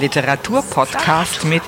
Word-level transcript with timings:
Literaturpodcast 0.00 1.44
mit 1.44 1.62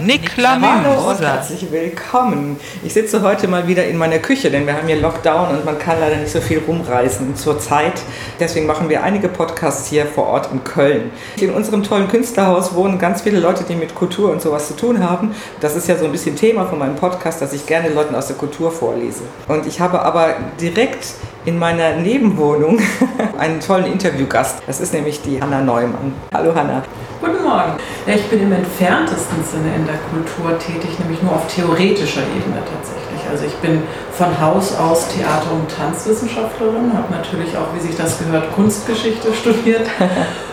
Nick 0.00 0.36
Lamuse. 0.36 1.08
und 1.08 1.20
herzlich 1.20 1.72
willkommen. 1.72 2.60
Ich 2.84 2.92
sitze 2.92 3.22
heute 3.22 3.48
mal 3.48 3.66
wieder 3.68 3.86
in 3.86 3.96
meiner 3.96 4.18
Küche, 4.18 4.50
denn 4.50 4.66
wir 4.66 4.74
haben 4.74 4.86
hier 4.86 5.00
Lockdown 5.00 5.48
und 5.48 5.64
man 5.64 5.78
kann 5.78 5.98
leider 5.98 6.16
nicht 6.16 6.30
so 6.30 6.42
viel 6.42 6.58
rumreisen 6.58 7.34
zur 7.36 7.58
Zeit. 7.58 8.02
Deswegen 8.38 8.66
machen 8.66 8.90
wir 8.90 9.02
einige 9.02 9.28
Podcasts 9.28 9.88
hier 9.88 10.04
vor 10.04 10.26
Ort 10.26 10.50
in 10.52 10.62
Köln. 10.62 11.10
In 11.40 11.54
unserem 11.54 11.82
tollen 11.82 12.08
Künstlerhaus 12.08 12.74
wohnen 12.74 12.98
ganz 12.98 13.22
viele 13.22 13.40
Leute, 13.40 13.64
die 13.64 13.74
mit 13.74 13.94
Kultur 13.94 14.30
und 14.30 14.42
sowas 14.42 14.68
zu 14.68 14.76
tun 14.76 15.02
haben. 15.02 15.34
Das 15.60 15.74
ist 15.74 15.88
ja 15.88 15.96
so 15.96 16.04
ein 16.04 16.12
bisschen 16.12 16.36
Thema 16.36 16.66
von 16.66 16.78
meinem 16.78 16.96
Podcast, 16.96 17.40
dass 17.40 17.54
ich 17.54 17.64
gerne 17.64 17.88
Leuten 17.88 18.14
aus 18.14 18.26
der 18.26 18.36
Kultur 18.36 18.70
vorlese. 18.70 19.22
Und 19.48 19.66
ich 19.66 19.80
habe 19.80 20.02
aber 20.02 20.34
direkt 20.60 21.14
in 21.46 21.58
meiner 21.58 21.96
Nebenwohnung 21.96 22.78
einen 23.38 23.60
tollen 23.60 23.86
Interviewgast. 23.86 24.58
Das 24.66 24.80
ist 24.80 24.92
nämlich 24.92 25.22
die 25.22 25.40
Hanna 25.40 25.62
Neumann. 25.62 26.12
Hallo 26.34 26.54
Hanna. 26.54 26.82
Guten 27.20 27.44
Morgen. 27.44 27.72
Ich 28.06 28.22
bin 28.30 28.40
im 28.44 28.52
entferntesten 28.52 29.44
Sinne 29.44 29.74
in 29.76 29.84
der 29.84 29.98
Kultur 30.08 30.58
tätig, 30.58 30.98
nämlich 30.98 31.22
nur 31.22 31.34
auf 31.34 31.54
theoretischer 31.54 32.22
Ebene 32.22 32.62
tatsächlich. 32.64 33.20
Also 33.30 33.44
ich 33.44 33.52
bin 33.56 33.82
von 34.12 34.40
Haus 34.40 34.74
aus 34.74 35.06
Theater- 35.08 35.52
und 35.52 35.70
Tanzwissenschaftlerin, 35.70 36.94
habe 36.94 37.12
natürlich 37.12 37.54
auch, 37.58 37.74
wie 37.74 37.86
sich 37.86 37.94
das 37.94 38.18
gehört, 38.18 38.50
Kunstgeschichte 38.52 39.34
studiert 39.38 39.86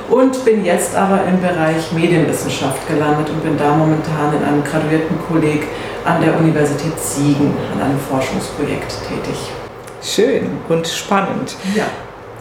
und 0.09 0.43
bin 0.43 0.65
jetzt 0.65 0.93
aber 0.93 1.21
im 1.23 1.39
Bereich 1.39 1.89
Medienwissenschaft 1.93 2.85
gelandet 2.85 3.29
und 3.29 3.41
bin 3.43 3.57
da 3.57 3.73
momentan 3.73 4.35
in 4.35 4.43
einem 4.43 4.63
graduierten 4.65 5.17
Kolleg 5.29 5.69
an 6.03 6.19
der 6.19 6.37
Universität 6.37 6.99
Siegen 6.99 7.53
an 7.73 7.81
einem 7.81 7.99
Forschungsprojekt 7.99 8.93
tätig. 9.07 9.51
Schön 10.01 10.49
und 10.67 10.85
spannend. 10.85 11.55
Ja. 11.73 11.85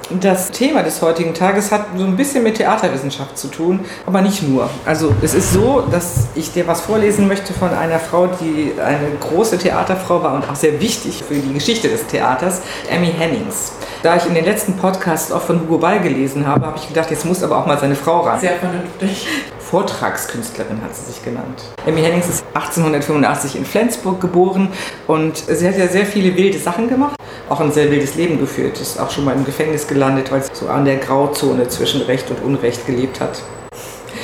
Das 0.08 0.52
Thema 0.52 0.84
des 0.84 1.02
heutigen 1.02 1.34
Tages 1.34 1.72
hat 1.72 1.86
so 1.96 2.04
ein 2.04 2.16
bisschen 2.16 2.44
mit 2.44 2.58
Theaterwissenschaft 2.58 3.36
zu 3.36 3.48
tun, 3.48 3.84
aber 4.06 4.20
nicht 4.20 4.40
nur. 4.40 4.70
Also 4.84 5.12
es 5.20 5.34
ist 5.34 5.52
so, 5.52 5.82
dass 5.90 6.28
ich 6.36 6.52
dir 6.52 6.68
was 6.68 6.82
vorlesen 6.82 7.26
möchte 7.26 7.52
von 7.52 7.70
einer 7.70 7.98
Frau, 7.98 8.28
die 8.28 8.72
eine 8.80 9.08
große 9.18 9.58
Theaterfrau 9.58 10.22
war 10.22 10.34
und 10.34 10.48
auch 10.48 10.54
sehr 10.54 10.80
wichtig 10.80 11.24
für 11.26 11.34
die 11.34 11.52
Geschichte 11.52 11.88
des 11.88 12.06
Theaters, 12.06 12.60
Emmy 12.88 13.12
Hennings. 13.18 13.72
Da 14.04 14.14
ich 14.14 14.26
in 14.26 14.34
den 14.34 14.44
letzten 14.44 14.76
Podcasts 14.76 15.32
auch 15.32 15.42
von 15.42 15.60
Hugo 15.62 15.78
Ball 15.78 15.98
gelesen 15.98 16.46
habe, 16.46 16.66
habe 16.66 16.78
ich 16.78 16.86
gedacht, 16.86 17.10
jetzt 17.10 17.24
muss 17.24 17.42
aber 17.42 17.58
auch 17.58 17.66
mal 17.66 17.78
seine 17.78 17.96
Frau 17.96 18.20
ran. 18.20 18.38
Sehr 18.38 18.54
vernünftig. 18.54 19.26
Vortragskünstlerin 19.70 20.80
hat 20.80 20.94
sie 20.94 21.12
sich 21.12 21.24
genannt. 21.24 21.64
Emmy 21.86 22.00
Hennings 22.00 22.28
ist 22.28 22.44
1885 22.54 23.56
in 23.56 23.64
Flensburg 23.64 24.20
geboren 24.20 24.68
und 25.08 25.38
sie 25.38 25.66
hat 25.66 25.76
ja 25.76 25.88
sehr 25.88 26.06
viele 26.06 26.36
wilde 26.36 26.58
Sachen 26.58 26.88
gemacht, 26.88 27.16
auch 27.48 27.60
ein 27.60 27.72
sehr 27.72 27.90
wildes 27.90 28.14
Leben 28.14 28.38
geführt, 28.38 28.80
ist 28.80 29.00
auch 29.00 29.10
schon 29.10 29.24
mal 29.24 29.34
im 29.34 29.44
Gefängnis 29.44 29.88
gelandet, 29.88 30.30
weil 30.30 30.42
sie 30.42 30.50
so 30.52 30.68
an 30.68 30.84
der 30.84 30.98
Grauzone 30.98 31.66
zwischen 31.66 32.02
Recht 32.02 32.30
und 32.30 32.44
Unrecht 32.44 32.86
gelebt 32.86 33.20
hat. 33.20 33.42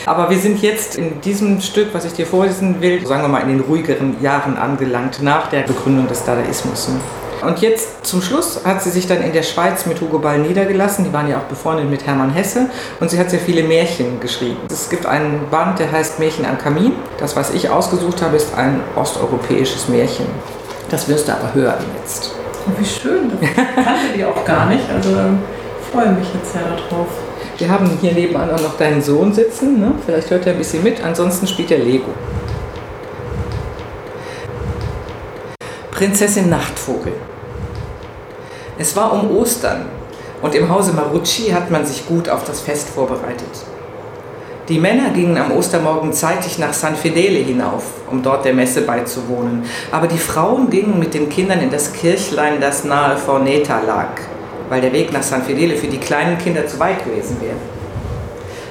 Aber 0.06 0.30
wir 0.30 0.38
sind 0.38 0.62
jetzt 0.62 0.96
in 0.96 1.20
diesem 1.20 1.60
Stück, 1.60 1.88
was 1.92 2.04
ich 2.04 2.12
dir 2.12 2.26
vorlesen 2.26 2.80
will, 2.80 3.04
sagen 3.04 3.22
wir 3.22 3.28
mal 3.28 3.42
in 3.42 3.48
den 3.48 3.60
ruhigeren 3.60 4.22
Jahren 4.22 4.56
angelangt, 4.56 5.22
nach 5.22 5.50
der 5.50 5.62
Begründung 5.62 6.06
des 6.06 6.24
Dadaismus. 6.24 6.88
Und 7.42 7.60
jetzt 7.60 8.06
zum 8.06 8.22
Schluss 8.22 8.60
hat 8.64 8.82
sie 8.82 8.90
sich 8.90 9.06
dann 9.06 9.20
in 9.20 9.32
der 9.32 9.42
Schweiz 9.42 9.84
mit 9.86 10.00
Hugo 10.00 10.18
Ball 10.18 10.38
niedergelassen. 10.38 11.04
Die 11.04 11.12
waren 11.12 11.28
ja 11.28 11.38
auch 11.38 11.44
befreundet 11.44 11.90
mit 11.90 12.06
Hermann 12.06 12.30
Hesse. 12.30 12.70
Und 13.00 13.10
sie 13.10 13.18
hat 13.18 13.30
sehr 13.30 13.40
viele 13.40 13.64
Märchen 13.64 14.20
geschrieben. 14.20 14.58
Es 14.70 14.88
gibt 14.88 15.06
einen 15.06 15.48
Band, 15.50 15.78
der 15.80 15.90
heißt 15.90 16.20
Märchen 16.20 16.44
am 16.44 16.58
Kamin. 16.58 16.92
Das, 17.18 17.34
was 17.34 17.52
ich 17.52 17.68
ausgesucht 17.68 18.22
habe, 18.22 18.36
ist 18.36 18.54
ein 18.54 18.80
osteuropäisches 18.94 19.88
Märchen. 19.88 20.26
Das 20.88 21.08
wirst 21.08 21.26
du 21.26 21.32
aber 21.32 21.52
hören 21.52 21.84
jetzt. 22.00 22.32
Oh, 22.66 22.70
wie 22.78 22.84
schön. 22.84 23.32
Das 23.40 23.84
kannte 23.84 24.16
die 24.16 24.24
auch 24.24 24.44
gar 24.44 24.66
nicht. 24.66 24.84
Also 24.88 25.10
ich 25.10 25.88
freue 25.92 26.12
mich 26.12 26.28
jetzt 26.32 26.52
sehr 26.52 26.62
darauf. 26.62 27.08
Wir 27.58 27.68
haben 27.68 27.90
hier 28.00 28.12
nebenan 28.12 28.50
auch 28.50 28.60
noch 28.60 28.76
deinen 28.76 29.02
Sohn 29.02 29.32
sitzen. 29.32 29.80
Ne? 29.80 29.92
Vielleicht 30.06 30.30
hört 30.30 30.46
er 30.46 30.52
ein 30.52 30.58
bisschen 30.58 30.84
mit. 30.84 31.02
Ansonsten 31.02 31.46
spielt 31.46 31.70
er 31.72 31.78
Lego. 31.78 32.10
Prinzessin 35.90 36.48
Nachtvogel. 36.48 37.12
Es 38.78 38.96
war 38.96 39.12
um 39.12 39.36
Ostern 39.36 39.84
und 40.40 40.54
im 40.54 40.68
Hause 40.70 40.94
Marucci 40.94 41.50
hat 41.50 41.70
man 41.70 41.84
sich 41.84 42.06
gut 42.06 42.28
auf 42.30 42.44
das 42.44 42.60
Fest 42.60 42.88
vorbereitet. 42.88 43.50
Die 44.68 44.78
Männer 44.78 45.10
gingen 45.10 45.36
am 45.36 45.52
Ostermorgen 45.52 46.14
zeitig 46.14 46.58
nach 46.58 46.72
San 46.72 46.96
Fedele 46.96 47.40
hinauf, 47.40 47.82
um 48.10 48.22
dort 48.22 48.46
der 48.46 48.54
Messe 48.54 48.82
beizuwohnen, 48.82 49.64
aber 49.90 50.06
die 50.06 50.18
Frauen 50.18 50.70
gingen 50.70 50.98
mit 50.98 51.12
den 51.12 51.28
Kindern 51.28 51.60
in 51.60 51.70
das 51.70 51.92
Kirchlein, 51.92 52.60
das 52.60 52.84
nahe 52.84 53.18
Forneta 53.18 53.80
lag, 53.86 54.20
weil 54.70 54.80
der 54.80 54.92
Weg 54.92 55.12
nach 55.12 55.22
San 55.22 55.42
Fedele 55.42 55.76
für 55.76 55.88
die 55.88 55.98
kleinen 55.98 56.38
Kinder 56.38 56.66
zu 56.66 56.78
weit 56.78 57.04
gewesen 57.04 57.36
wäre. 57.40 57.56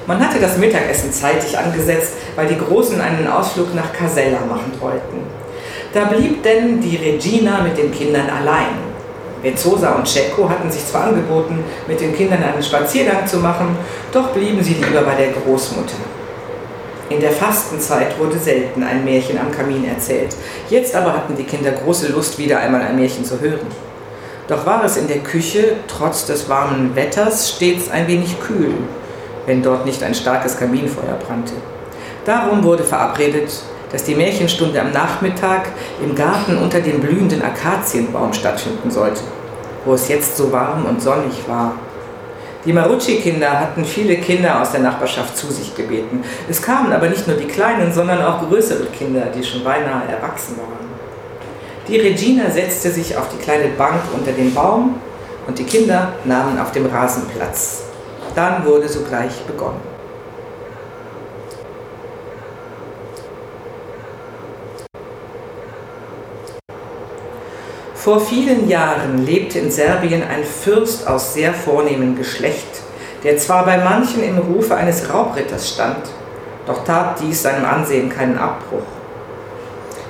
Man 0.07 0.19
hatte 0.19 0.39
das 0.39 0.57
Mittagessen 0.57 1.13
zeitig 1.13 1.55
angesetzt, 1.55 2.13
weil 2.35 2.47
die 2.47 2.57
Großen 2.57 2.99
einen 2.99 3.27
Ausflug 3.27 3.75
nach 3.75 3.93
Casella 3.93 4.39
machen 4.49 4.71
wollten. 4.79 5.19
Da 5.93 6.05
blieb 6.05 6.41
denn 6.41 6.81
die 6.81 6.95
Regina 6.95 7.61
mit 7.61 7.77
den 7.77 7.91
Kindern 7.91 8.27
allein. 8.29 8.90
Vezzosa 9.41 9.91
und 9.93 10.07
Cecco 10.07 10.49
hatten 10.49 10.69
sich 10.69 10.85
zwar 10.85 11.05
angeboten, 11.05 11.63
mit 11.87 11.99
den 11.99 12.15
Kindern 12.15 12.43
einen 12.43 12.61
Spaziergang 12.61 13.25
zu 13.25 13.37
machen, 13.37 13.75
doch 14.11 14.29
blieben 14.29 14.63
sie 14.63 14.75
lieber 14.75 15.01
bei 15.01 15.15
der 15.15 15.31
Großmutter. 15.31 15.95
In 17.09 17.19
der 17.19 17.31
Fastenzeit 17.31 18.17
wurde 18.17 18.37
selten 18.37 18.83
ein 18.83 19.03
Märchen 19.03 19.37
am 19.37 19.51
Kamin 19.51 19.85
erzählt. 19.85 20.33
Jetzt 20.69 20.95
aber 20.95 21.13
hatten 21.13 21.35
die 21.35 21.43
Kinder 21.43 21.71
große 21.71 22.07
Lust, 22.07 22.37
wieder 22.37 22.59
einmal 22.59 22.81
ein 22.81 22.95
Märchen 22.95 23.25
zu 23.25 23.41
hören. 23.41 23.67
Doch 24.47 24.65
war 24.65 24.85
es 24.85 24.95
in 24.95 25.07
der 25.07 25.19
Küche, 25.19 25.75
trotz 25.87 26.25
des 26.25 26.47
warmen 26.47 26.95
Wetters, 26.95 27.49
stets 27.49 27.89
ein 27.89 28.07
wenig 28.07 28.39
kühl, 28.39 28.73
wenn 29.45 29.61
dort 29.61 29.85
nicht 29.85 30.01
ein 30.03 30.15
starkes 30.15 30.57
Kaminfeuer 30.57 31.17
brannte. 31.25 31.53
Darum 32.25 32.63
wurde 32.63 32.83
verabredet, 32.83 33.51
dass 33.91 34.03
die 34.03 34.15
Märchenstunde 34.15 34.81
am 34.81 34.91
Nachmittag 34.91 35.69
im 36.01 36.15
Garten 36.15 36.57
unter 36.57 36.79
dem 36.79 37.01
blühenden 37.01 37.41
Akazienbaum 37.41 38.33
stattfinden 38.33 38.89
sollte, 38.89 39.21
wo 39.85 39.93
es 39.93 40.07
jetzt 40.07 40.37
so 40.37 40.51
warm 40.51 40.85
und 40.85 41.01
sonnig 41.01 41.47
war. 41.47 41.73
Die 42.63 42.73
Marucci-Kinder 42.73 43.59
hatten 43.59 43.83
viele 43.83 44.17
Kinder 44.17 44.61
aus 44.61 44.71
der 44.71 44.81
Nachbarschaft 44.81 45.35
zu 45.35 45.47
sich 45.51 45.75
gebeten. 45.75 46.23
Es 46.47 46.61
kamen 46.61 46.93
aber 46.93 47.09
nicht 47.09 47.27
nur 47.27 47.35
die 47.35 47.47
kleinen, 47.47 47.91
sondern 47.91 48.21
auch 48.23 48.47
größere 48.47 48.85
Kinder, 48.85 49.27
die 49.35 49.43
schon 49.43 49.63
beinahe 49.63 50.07
erwachsen 50.07 50.57
waren. 50.57 50.91
Die 51.87 51.97
Regina 51.97 52.49
setzte 52.51 52.91
sich 52.91 53.17
auf 53.17 53.29
die 53.29 53.43
kleine 53.43 53.69
Bank 53.69 54.01
unter 54.13 54.31
dem 54.31 54.53
Baum 54.53 54.95
und 55.47 55.57
die 55.57 55.63
Kinder 55.63 56.13
nahmen 56.23 56.59
auf 56.59 56.71
dem 56.71 56.85
Rasen 56.85 57.23
Platz. 57.35 57.81
Dann 58.35 58.63
wurde 58.63 58.87
sogleich 58.87 59.41
begonnen. 59.47 59.90
Vor 68.03 68.19
vielen 68.19 68.67
Jahren 68.67 69.27
lebte 69.27 69.59
in 69.59 69.69
Serbien 69.69 70.23
ein 70.23 70.43
Fürst 70.43 71.07
aus 71.07 71.35
sehr 71.35 71.53
vornehmem 71.53 72.17
Geschlecht, 72.17 72.81
der 73.23 73.37
zwar 73.37 73.63
bei 73.63 73.77
manchen 73.77 74.23
im 74.23 74.39
Rufe 74.39 74.73
eines 74.73 75.07
Raubritters 75.13 75.69
stand, 75.69 76.09
doch 76.65 76.83
tat 76.83 77.19
dies 77.21 77.43
seinem 77.43 77.63
Ansehen 77.63 78.09
keinen 78.09 78.39
Abbruch. 78.39 78.87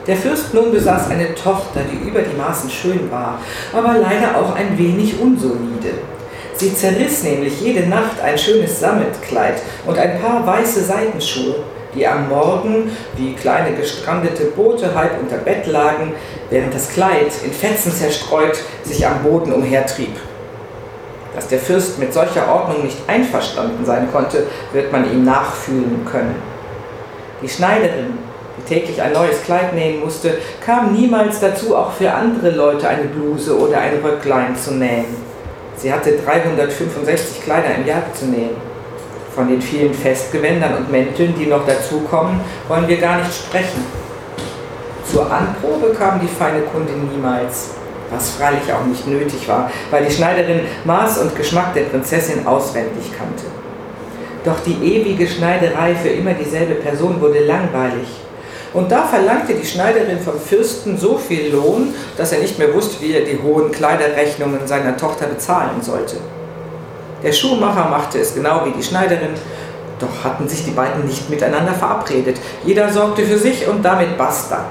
Der 0.07 0.15
Fürst 0.15 0.53
nun 0.53 0.71
besaß 0.71 1.09
eine 1.09 1.35
Tochter, 1.35 1.81
die 1.91 2.07
über 2.07 2.21
die 2.21 2.37
Maßen 2.37 2.69
schön 2.69 3.11
war, 3.11 3.39
aber 3.73 3.97
leider 3.97 4.37
auch 4.37 4.55
ein 4.55 4.77
wenig 4.77 5.19
unsolide. 5.19 5.95
Sie 6.53 6.73
zerriss 6.73 7.23
nämlich 7.23 7.59
jede 7.59 7.89
Nacht 7.89 8.21
ein 8.23 8.37
schönes 8.37 8.79
Sammetkleid 8.79 9.61
und 9.85 9.97
ein 9.97 10.17
paar 10.21 10.47
weiße 10.47 10.81
Seitenschuhe, 10.81 11.55
die 11.95 12.07
am 12.07 12.29
Morgen 12.29 12.91
wie 13.17 13.33
kleine 13.33 13.75
gestrandete 13.75 14.45
Boote 14.45 14.95
halb 14.95 15.19
unter 15.21 15.37
Bett 15.37 15.67
lagen, 15.67 16.13
während 16.49 16.73
das 16.73 16.89
Kleid 16.89 17.31
in 17.43 17.51
Fetzen 17.51 17.91
zerstreut 17.91 18.57
sich 18.83 19.05
am 19.05 19.23
Boden 19.23 19.51
umhertrieb. 19.51 20.15
Dass 21.35 21.47
der 21.47 21.59
Fürst 21.59 21.97
mit 21.99 22.13
solcher 22.13 22.53
Ordnung 22.53 22.83
nicht 22.83 22.97
einverstanden 23.07 23.85
sein 23.85 24.09
konnte, 24.11 24.47
wird 24.73 24.91
man 24.91 25.09
ihm 25.09 25.23
nachfühlen 25.23 26.05
können. 26.09 26.35
Die 27.41 27.49
Schneiderin, 27.49 28.17
die 28.57 28.73
täglich 28.73 29.01
ein 29.01 29.13
neues 29.13 29.41
Kleid 29.43 29.73
nähen 29.73 30.01
musste, 30.01 30.37
kam 30.63 30.93
niemals 30.93 31.39
dazu, 31.39 31.75
auch 31.75 31.93
für 31.93 32.11
andere 32.11 32.51
Leute 32.51 32.87
eine 32.87 33.05
Bluse 33.05 33.57
oder 33.57 33.79
ein 33.79 33.99
Röcklein 34.03 34.55
zu 34.55 34.73
nähen. 34.73 35.31
Sie 35.77 35.91
hatte 35.91 36.17
365 36.17 37.43
Kleider 37.43 37.75
im 37.75 37.87
Jahr 37.87 38.03
zu 38.13 38.25
nähen. 38.25 38.70
Von 39.35 39.47
den 39.47 39.61
vielen 39.61 39.93
Festgewändern 39.93 40.75
und 40.75 40.91
Mänteln, 40.91 41.33
die 41.37 41.45
noch 41.45 41.65
dazukommen, 41.65 42.41
wollen 42.67 42.87
wir 42.87 42.97
gar 42.97 43.19
nicht 43.19 43.33
sprechen. 43.33 43.85
Zur 45.09 45.31
Anprobe 45.31 45.93
kam 45.93 46.19
die 46.19 46.27
feine 46.27 46.61
Kundin 46.61 47.09
niemals, 47.09 47.71
was 48.09 48.31
freilich 48.31 48.71
auch 48.73 48.85
nicht 48.85 49.07
nötig 49.07 49.47
war, 49.47 49.71
weil 49.89 50.05
die 50.05 50.13
Schneiderin 50.13 50.61
Maß 50.83 51.19
und 51.19 51.35
Geschmack 51.35 51.73
der 51.73 51.83
Prinzessin 51.83 52.45
auswendig 52.45 53.11
kannte. 53.17 53.45
Doch 54.43 54.59
die 54.65 54.73
ewige 54.83 55.27
Schneiderei 55.27 55.95
für 55.95 56.09
immer 56.09 56.33
dieselbe 56.33 56.75
Person 56.75 57.21
wurde 57.21 57.45
langweilig. 57.45 58.07
Und 58.73 58.91
da 58.91 59.03
verlangte 59.03 59.53
die 59.53 59.65
Schneiderin 59.65 60.19
vom 60.19 60.39
Fürsten 60.39 60.97
so 60.97 61.17
viel 61.17 61.51
Lohn, 61.51 61.93
dass 62.17 62.31
er 62.31 62.39
nicht 62.39 62.57
mehr 62.57 62.73
wusste, 62.73 63.01
wie 63.01 63.13
er 63.13 63.25
die 63.25 63.39
hohen 63.41 63.71
Kleiderrechnungen 63.71 64.65
seiner 64.65 64.95
Tochter 64.95 65.27
bezahlen 65.27 65.81
sollte. 65.81 66.17
Der 67.23 67.31
Schuhmacher 67.31 67.87
machte 67.89 68.19
es 68.19 68.33
genau 68.33 68.65
wie 68.65 68.71
die 68.71 68.83
Schneiderin, 68.83 69.33
doch 69.99 70.23
hatten 70.23 70.47
sich 70.47 70.65
die 70.65 70.71
beiden 70.71 71.05
nicht 71.05 71.29
miteinander 71.29 71.73
verabredet. 71.73 72.37
Jeder 72.65 72.91
sorgte 72.91 73.23
für 73.23 73.37
sich 73.37 73.67
und 73.67 73.83
damit 73.83 74.17
basta. 74.17 74.65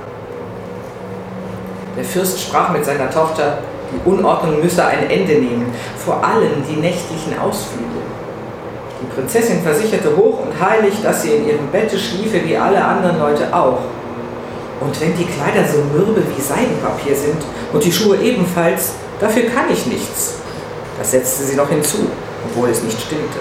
Der 1.96 2.04
Fürst 2.04 2.40
sprach 2.40 2.70
mit 2.70 2.84
seiner 2.84 3.10
Tochter, 3.10 3.58
die 3.92 4.08
Unordnung 4.08 4.60
müsse 4.60 4.84
ein 4.84 5.08
Ende 5.08 5.34
nehmen, 5.34 5.72
vor 5.96 6.24
allem 6.24 6.64
die 6.68 6.80
nächtlichen 6.80 7.38
Ausflüge. 7.38 7.86
Die 9.00 9.14
Prinzessin 9.14 9.62
versicherte 9.62 10.16
hoch 10.16 10.40
und 10.40 10.60
heilig, 10.60 10.94
dass 11.02 11.22
sie 11.22 11.30
in 11.30 11.48
ihrem 11.48 11.66
Bette 11.68 11.98
schliefe 11.98 12.44
wie 12.44 12.56
alle 12.56 12.84
anderen 12.84 13.18
Leute 13.18 13.54
auch. 13.54 13.78
Und 14.80 15.00
wenn 15.00 15.16
die 15.16 15.24
Kleider 15.24 15.66
so 15.68 15.78
mürbe 15.96 16.22
wie 16.36 16.40
Seidenpapier 16.40 17.14
sind 17.14 17.42
und 17.72 17.84
die 17.84 17.92
Schuhe 17.92 18.16
ebenfalls, 18.16 18.92
dafür 19.20 19.44
kann 19.44 19.70
ich 19.70 19.86
nichts. 19.86 20.34
Das 20.98 21.12
setzte 21.12 21.44
sie 21.44 21.56
noch 21.56 21.68
hinzu, 21.68 22.08
obwohl 22.46 22.70
es 22.70 22.82
nicht 22.82 23.00
stimmte. 23.00 23.38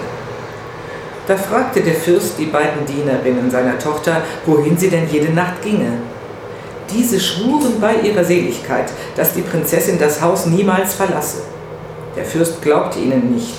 Da 1.26 1.36
fragte 1.36 1.80
der 1.80 1.94
Fürst 1.94 2.38
die 2.38 2.46
beiden 2.46 2.84
Dienerinnen 2.86 3.50
seiner 3.50 3.78
Tochter, 3.78 4.22
wohin 4.46 4.76
sie 4.76 4.90
denn 4.90 5.08
jede 5.08 5.32
Nacht 5.32 5.62
ginge. 5.62 5.92
Diese 6.92 7.20
schwuren 7.20 7.80
bei 7.80 7.94
ihrer 7.96 8.24
Seligkeit, 8.24 8.90
dass 9.14 9.34
die 9.34 9.42
Prinzessin 9.42 9.98
das 9.98 10.20
Haus 10.20 10.46
niemals 10.46 10.94
verlasse. 10.94 11.42
Der 12.16 12.24
Fürst 12.24 12.60
glaubte 12.62 12.98
ihnen 12.98 13.32
nicht, 13.32 13.54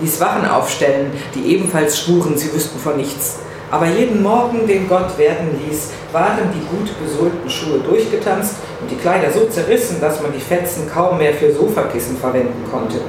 ließ 0.00 0.18
Wachen 0.20 0.48
aufstellen, 0.48 1.12
die 1.34 1.54
ebenfalls 1.54 2.00
schwuren, 2.00 2.36
sie 2.36 2.52
wüssten 2.52 2.80
von 2.80 2.96
nichts. 2.96 3.36
Aber 3.70 3.86
jeden 3.86 4.22
Morgen, 4.22 4.66
den 4.66 4.88
Gott 4.88 5.16
werden 5.16 5.60
ließ, 5.68 5.90
waren 6.12 6.50
die 6.52 6.66
gut 6.66 6.90
besohlten 6.98 7.48
Schuhe 7.48 7.78
durchgetanzt 7.78 8.54
und 8.80 8.90
die 8.90 8.96
Kleider 8.96 9.30
so 9.32 9.46
zerrissen, 9.46 10.00
dass 10.00 10.20
man 10.20 10.32
die 10.32 10.40
Fetzen 10.40 10.90
kaum 10.92 11.18
mehr 11.18 11.34
für 11.34 11.52
Sofakissen 11.52 12.16
verwenden 12.16 12.64
konnte. 12.70 13.00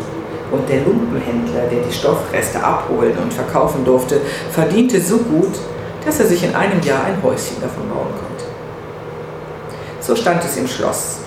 Und 0.51 0.69
der 0.69 0.81
Lumpenhändler, 0.81 1.67
der 1.71 1.81
die 1.81 1.93
Stoffreste 1.93 2.63
abholen 2.63 3.17
und 3.21 3.33
verkaufen 3.33 3.83
durfte, 3.83 4.21
verdiente 4.51 5.01
so 5.01 5.17
gut, 5.17 5.53
dass 6.05 6.19
er 6.19 6.27
sich 6.27 6.43
in 6.43 6.53
einem 6.53 6.81
Jahr 6.81 7.03
ein 7.03 7.21
Häuschen 7.23 7.59
davon 7.61 7.89
bauen 7.89 8.11
konnte. 8.11 8.45
So 9.99 10.15
stand 10.15 10.43
es 10.43 10.57
im 10.57 10.67
Schloss. 10.67 11.19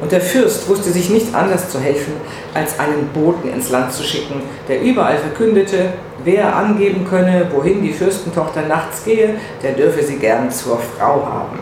Und 0.00 0.12
der 0.12 0.20
Fürst 0.20 0.68
wusste 0.68 0.90
sich 0.90 1.08
nicht 1.08 1.34
anders 1.34 1.70
zu 1.70 1.80
helfen, 1.80 2.12
als 2.52 2.78
einen 2.78 3.08
Boten 3.14 3.48
ins 3.48 3.70
Land 3.70 3.92
zu 3.92 4.02
schicken, 4.02 4.42
der 4.68 4.82
überall 4.82 5.16
verkündete, 5.16 5.94
wer 6.22 6.54
angeben 6.54 7.06
könne, 7.08 7.48
wohin 7.50 7.82
die 7.82 7.94
Fürstentochter 7.94 8.62
nachts 8.62 9.04
gehe, 9.04 9.36
der 9.62 9.72
dürfe 9.72 10.02
sie 10.02 10.16
gern 10.16 10.50
zur 10.50 10.78
Frau 10.78 11.24
haben. 11.24 11.60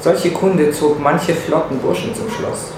Solche 0.00 0.30
Kunde 0.30 0.70
zog 0.70 1.00
manche 1.00 1.34
flotten 1.34 1.78
Burschen 1.78 2.14
zum 2.14 2.30
Schloss. 2.30 2.72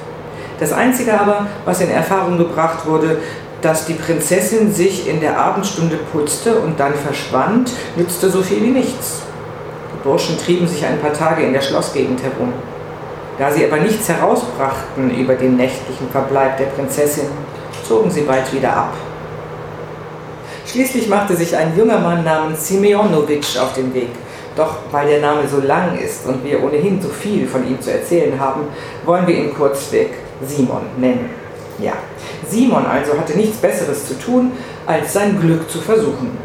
Das 0.60 0.72
Einzige 0.72 1.18
aber, 1.18 1.46
was 1.64 1.80
in 1.80 1.90
Erfahrung 1.90 2.38
gebracht 2.38 2.86
wurde, 2.86 3.18
dass 3.60 3.86
die 3.86 3.94
Prinzessin 3.94 4.72
sich 4.72 5.08
in 5.08 5.20
der 5.20 5.38
Abendstunde 5.38 5.96
putzte 6.12 6.56
und 6.56 6.78
dann 6.78 6.94
verschwand, 6.94 7.72
nützte 7.96 8.28
so 8.28 8.42
viel 8.42 8.62
wie 8.62 8.70
nichts. 8.70 9.22
Die 9.92 10.06
Burschen 10.06 10.38
trieben 10.38 10.68
sich 10.68 10.84
ein 10.84 11.00
paar 11.00 11.12
Tage 11.12 11.42
in 11.42 11.52
der 11.52 11.62
Schlossgegend 11.62 12.22
herum. 12.22 12.52
Da 13.38 13.50
sie 13.50 13.64
aber 13.64 13.78
nichts 13.78 14.08
herausbrachten 14.08 15.10
über 15.10 15.34
den 15.34 15.56
nächtlichen 15.56 16.08
Verbleib 16.10 16.58
der 16.58 16.66
Prinzessin, 16.66 17.26
zogen 17.88 18.10
sie 18.10 18.20
bald 18.20 18.52
wieder 18.52 18.76
ab. 18.76 18.92
Schließlich 20.66 21.08
machte 21.08 21.34
sich 21.34 21.56
ein 21.56 21.76
junger 21.76 21.98
Mann 21.98 22.22
namens 22.22 22.68
Simeonowitsch 22.68 23.58
auf 23.58 23.72
den 23.72 23.92
Weg. 23.94 24.10
Doch 24.56 24.76
weil 24.92 25.08
der 25.08 25.20
Name 25.20 25.48
so 25.48 25.60
lang 25.60 25.98
ist 25.98 26.26
und 26.26 26.44
wir 26.44 26.62
ohnehin 26.62 27.00
so 27.02 27.08
viel 27.08 27.46
von 27.46 27.66
ihm 27.66 27.80
zu 27.80 27.90
erzählen 27.90 28.38
haben, 28.38 28.62
wollen 29.04 29.26
wir 29.26 29.34
ihn 29.34 29.52
kurzweg 29.52 30.10
Simon 30.46 30.82
nennen. 30.98 31.30
Ja, 31.78 31.92
Simon 32.48 32.86
also 32.86 33.18
hatte 33.18 33.36
nichts 33.36 33.56
Besseres 33.56 34.06
zu 34.06 34.18
tun, 34.18 34.52
als 34.86 35.12
sein 35.12 35.40
Glück 35.40 35.68
zu 35.68 35.80
versuchen. 35.80 36.38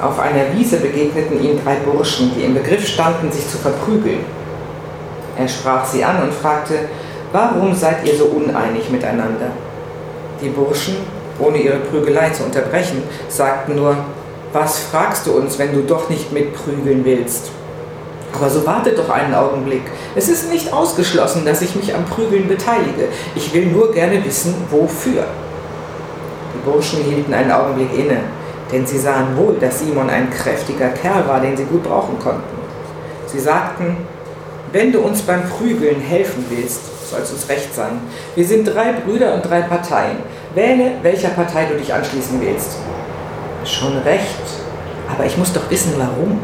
Auf 0.00 0.18
einer 0.20 0.54
Wiese 0.54 0.76
begegneten 0.76 1.42
ihm 1.42 1.58
drei 1.62 1.74
Burschen, 1.76 2.30
die 2.34 2.44
im 2.44 2.54
Begriff 2.54 2.86
standen, 2.86 3.30
sich 3.32 3.48
zu 3.48 3.58
verprügeln. 3.58 4.20
Er 5.36 5.48
sprach 5.48 5.84
sie 5.84 6.04
an 6.04 6.22
und 6.22 6.32
fragte, 6.32 6.74
warum 7.32 7.74
seid 7.74 8.06
ihr 8.06 8.16
so 8.16 8.26
uneinig 8.26 8.90
miteinander? 8.90 9.50
Die 10.40 10.48
Burschen, 10.48 10.96
ohne 11.38 11.58
ihre 11.58 11.78
Prügelei 11.78 12.30
zu 12.30 12.44
unterbrechen, 12.44 13.02
sagten 13.28 13.76
nur, 13.76 13.96
was 14.52 14.78
fragst 14.78 15.26
du 15.26 15.32
uns, 15.32 15.58
wenn 15.58 15.72
du 15.72 15.82
doch 15.82 16.08
nicht 16.08 16.32
mitprügeln 16.32 17.04
willst? 17.04 17.50
Aber 18.32 18.50
so 18.50 18.66
wartet 18.66 18.98
doch 18.98 19.08
einen 19.10 19.34
Augenblick. 19.34 19.82
Es 20.14 20.28
ist 20.28 20.50
nicht 20.50 20.72
ausgeschlossen, 20.72 21.44
dass 21.44 21.62
ich 21.62 21.74
mich 21.74 21.94
am 21.94 22.04
Prügeln 22.04 22.46
beteilige. 22.46 23.08
Ich 23.34 23.52
will 23.54 23.66
nur 23.66 23.92
gerne 23.92 24.24
wissen, 24.24 24.54
wofür. 24.70 25.24
Die 26.54 26.70
Burschen 26.70 27.02
hielten 27.02 27.32
einen 27.32 27.50
Augenblick 27.50 27.92
inne, 27.96 28.20
denn 28.70 28.86
sie 28.86 28.98
sahen 28.98 29.36
wohl, 29.36 29.56
dass 29.58 29.80
Simon 29.80 30.10
ein 30.10 30.30
kräftiger 30.30 30.88
Kerl 30.90 31.26
war, 31.26 31.40
den 31.40 31.56
sie 31.56 31.64
gut 31.64 31.82
brauchen 31.82 32.18
konnten. 32.18 32.58
Sie 33.26 33.40
sagten, 33.40 33.96
wenn 34.72 34.92
du 34.92 35.00
uns 35.00 35.22
beim 35.22 35.48
Prügeln 35.48 36.00
helfen 36.00 36.44
willst, 36.50 37.10
soll 37.10 37.20
es 37.22 37.30
uns 37.30 37.48
recht 37.48 37.74
sein. 37.74 38.00
Wir 38.34 38.44
sind 38.44 38.64
drei 38.64 38.92
Brüder 38.92 39.34
und 39.34 39.48
drei 39.48 39.62
Parteien. 39.62 40.18
Wähle, 40.54 40.92
welcher 41.02 41.30
Partei 41.30 41.66
du 41.66 41.78
dich 41.78 41.92
anschließen 41.92 42.40
willst. 42.40 42.76
Schon 43.64 43.96
recht. 43.98 44.42
Aber 45.10 45.24
ich 45.24 45.36
muss 45.38 45.52
doch 45.52 45.70
wissen, 45.70 45.94
warum. 45.96 46.40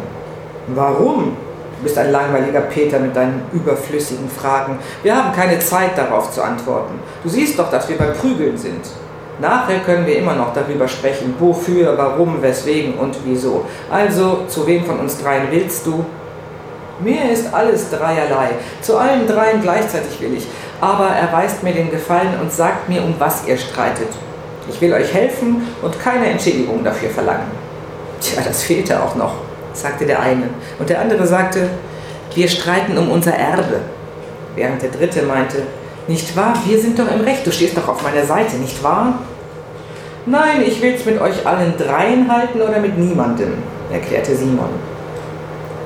Warum? 0.69 1.37
Du 1.85 1.91
bist 1.91 1.99
ein 1.99 2.13
langweiliger 2.13 2.63
Peter 2.63 2.99
mit 2.99 3.15
deinen 3.15 3.43
überflüssigen 3.53 4.27
Fragen. 4.31 4.79
Wir 5.03 5.15
haben 5.15 5.37
keine 5.37 5.59
Zeit 5.59 5.99
darauf 5.99 6.31
zu 6.31 6.43
antworten. 6.43 6.99
Du 7.23 7.29
siehst 7.29 7.59
doch, 7.59 7.71
dass 7.71 7.87
wir 7.91 7.99
beim 7.99 8.15
Prügeln 8.15 8.57
sind. 8.57 8.87
Nachher 9.39 9.81
können 9.81 10.07
wir 10.07 10.17
immer 10.17 10.35
noch 10.35 10.55
darüber 10.55 10.89
sprechen, 10.89 11.35
wofür, 11.39 11.93
warum, 11.99 12.41
weswegen 12.41 12.95
und 12.95 13.15
wieso. 13.27 13.67
Also, 13.91 14.45
zu 14.49 14.67
wem 14.67 14.83
von 14.87 14.99
uns 14.99 15.23
dreien 15.23 15.49
willst 15.51 15.85
du? 15.85 16.07
Mir 17.01 17.31
ist 17.31 17.53
alles 17.53 17.91
dreierlei. 17.91 18.53
Zu 18.81 18.97
allen 18.97 19.27
dreien 19.27 19.61
gleichzeitig 19.61 20.19
will 20.23 20.33
ich. 20.39 20.47
Aber 20.81 21.09
erweist 21.09 21.63
mir 21.63 21.75
den 21.75 21.91
Gefallen 21.91 22.41
und 22.41 22.51
sagt 22.51 22.89
mir, 22.89 23.03
um 23.03 23.15
was 23.19 23.47
ihr 23.47 23.59
streitet. 23.59 24.09
Ich 24.71 24.81
will 24.81 24.95
euch 24.95 25.13
helfen 25.13 25.67
und 25.83 26.01
keine 26.01 26.29
Entschädigung 26.29 26.83
dafür 26.83 27.11
verlangen. 27.11 27.51
Tja, 28.23 28.41
das 28.43 28.63
fehlte 28.63 29.03
auch 29.03 29.15
noch, 29.17 29.35
sagte 29.75 30.07
der 30.07 30.21
eine. 30.21 30.49
Und 30.79 30.89
der 30.89 31.01
andere 31.01 31.27
sagte, 31.27 31.69
wir 32.35 32.49
streiten 32.49 32.97
um 32.99 33.11
unser 33.11 33.35
Erbe. 33.35 33.81
Während 34.57 34.83
der 34.83 34.91
dritte 34.91 35.23
meinte, 35.23 35.63
nicht 36.07 36.37
wahr, 36.37 36.55
wir 36.67 36.79
sind 36.79 36.99
doch 36.99 37.11
im 37.11 37.21
Recht, 37.21 37.47
du 37.47 37.53
stehst 37.53 37.77
doch 37.77 37.89
auf 37.89 38.03
meiner 38.03 38.25
Seite, 38.25 38.57
nicht 38.57 38.83
wahr? 38.83 39.21
Nein, 40.27 40.63
ich 40.67 40.81
will's 40.81 41.05
mit 41.05 41.21
euch 41.21 41.47
allen 41.47 41.75
dreien 41.77 42.31
halten 42.31 42.61
oder 42.61 42.79
mit 42.79 42.99
niemandem, 42.99 43.53
erklärte 43.93 44.35
Simon. 44.35 44.71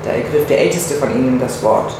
Da 0.04 0.10
ergriff 0.10 0.46
der 0.46 0.60
älteste 0.60 0.94
von 0.94 1.10
ihnen 1.10 1.40
das 1.40 1.62
Wort. 1.62 1.92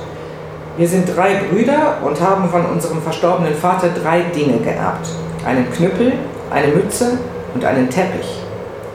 Wir 0.76 0.86
sind 0.86 1.16
drei 1.16 1.34
Brüder 1.34 1.98
und 2.04 2.20
haben 2.20 2.48
von 2.48 2.64
unserem 2.66 3.02
verstorbenen 3.02 3.54
Vater 3.54 3.88
drei 4.02 4.20
Dinge 4.20 4.58
geerbt. 4.58 5.08
Einen 5.44 5.70
Knüppel, 5.72 6.12
eine 6.50 6.68
Mütze 6.68 7.18
und 7.54 7.64
einen 7.64 7.90
Teppich. 7.90 8.38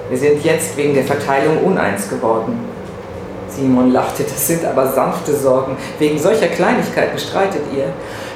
Wir 0.09 0.17
sind 0.17 0.43
jetzt 0.43 0.77
wegen 0.77 0.93
der 0.93 1.03
Verteilung 1.03 1.57
uneins 1.63 2.09
geworden. 2.09 2.59
Simon 3.55 3.91
lachte, 3.91 4.23
das 4.23 4.47
sind 4.47 4.65
aber 4.65 4.87
sanfte 4.91 5.35
Sorgen. 5.35 5.77
Wegen 5.99 6.17
solcher 6.17 6.47
Kleinigkeiten 6.47 7.17
streitet 7.17 7.61
ihr. 7.75 7.85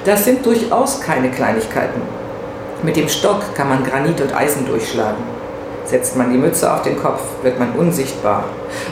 Das 0.05 0.25
sind 0.25 0.45
durchaus 0.45 1.01
keine 1.01 1.29
Kleinigkeiten. 1.31 2.01
Mit 2.83 2.95
dem 2.95 3.09
Stock 3.09 3.55
kann 3.55 3.69
man 3.69 3.83
Granit 3.83 4.21
und 4.21 4.35
Eisen 4.35 4.65
durchschlagen. 4.67 5.23
Setzt 5.85 6.15
man 6.17 6.31
die 6.31 6.37
Mütze 6.37 6.71
auf 6.71 6.81
den 6.81 6.97
Kopf, 6.97 7.21
wird 7.43 7.57
man 7.59 7.71
unsichtbar. 7.71 8.43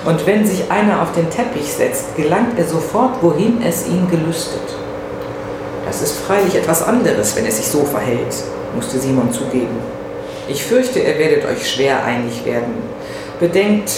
Und 0.05 0.25
wenn 0.25 0.45
sich 0.47 0.71
einer 0.71 1.01
auf 1.01 1.11
den 1.11 1.29
Teppich 1.29 1.71
setzt, 1.71 2.15
gelangt 2.15 2.57
er 2.57 2.65
sofort, 2.65 3.21
wohin 3.21 3.61
es 3.61 3.85
ihn 3.87 4.09
gelüstet. 4.09 4.63
Das 5.85 6.01
ist 6.01 6.17
freilich 6.19 6.55
etwas 6.55 6.87
anderes, 6.87 7.35
wenn 7.35 7.45
es 7.45 7.57
sich 7.57 7.67
so 7.67 7.83
verhält, 7.83 8.33
musste 8.75 8.97
Simon 8.97 9.31
zugeben. 9.31 9.77
Ich 10.47 10.63
fürchte, 10.63 10.99
ihr 10.99 11.19
werdet 11.19 11.45
euch 11.45 11.69
schwer 11.69 12.03
einig 12.03 12.45
werden. 12.45 12.73
Bedenkt, 13.39 13.91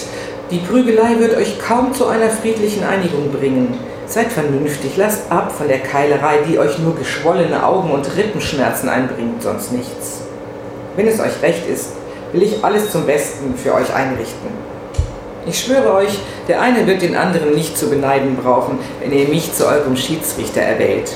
die 0.51 0.59
Prügelei 0.59 1.19
wird 1.19 1.35
euch 1.35 1.59
kaum 1.59 1.93
zu 1.93 2.07
einer 2.07 2.29
friedlichen 2.29 2.83
Einigung 2.83 3.31
bringen. 3.31 3.77
Seid 4.05 4.31
vernünftig, 4.31 4.95
lasst 4.95 5.29
ab 5.29 5.51
von 5.51 5.67
der 5.67 5.79
Keilerei, 5.79 6.37
die 6.47 6.57
euch 6.57 6.79
nur 6.79 6.95
geschwollene 6.95 7.65
Augen 7.65 7.91
und 7.91 8.15
Rippenschmerzen 8.15 8.87
einbringt, 8.87 9.43
sonst 9.43 9.73
nichts. 9.73 10.21
Wenn 10.95 11.07
es 11.07 11.19
euch 11.19 11.41
recht 11.41 11.67
ist, 11.67 11.89
will 12.31 12.43
ich 12.43 12.63
alles 12.63 12.91
zum 12.91 13.05
Besten 13.05 13.55
für 13.55 13.73
euch 13.73 13.93
einrichten. 13.93 14.49
Ich 15.45 15.59
schwöre 15.59 15.93
euch, 15.93 16.17
der 16.47 16.61
eine 16.61 16.87
wird 16.87 17.01
den 17.01 17.15
anderen 17.15 17.53
nicht 17.53 17.77
zu 17.77 17.89
beneiden 17.89 18.37
brauchen, 18.37 18.79
wenn 19.01 19.11
ihr 19.11 19.27
mich 19.27 19.53
zu 19.53 19.67
eurem 19.67 19.97
Schiedsrichter 19.97 20.61
erwählt. 20.61 21.11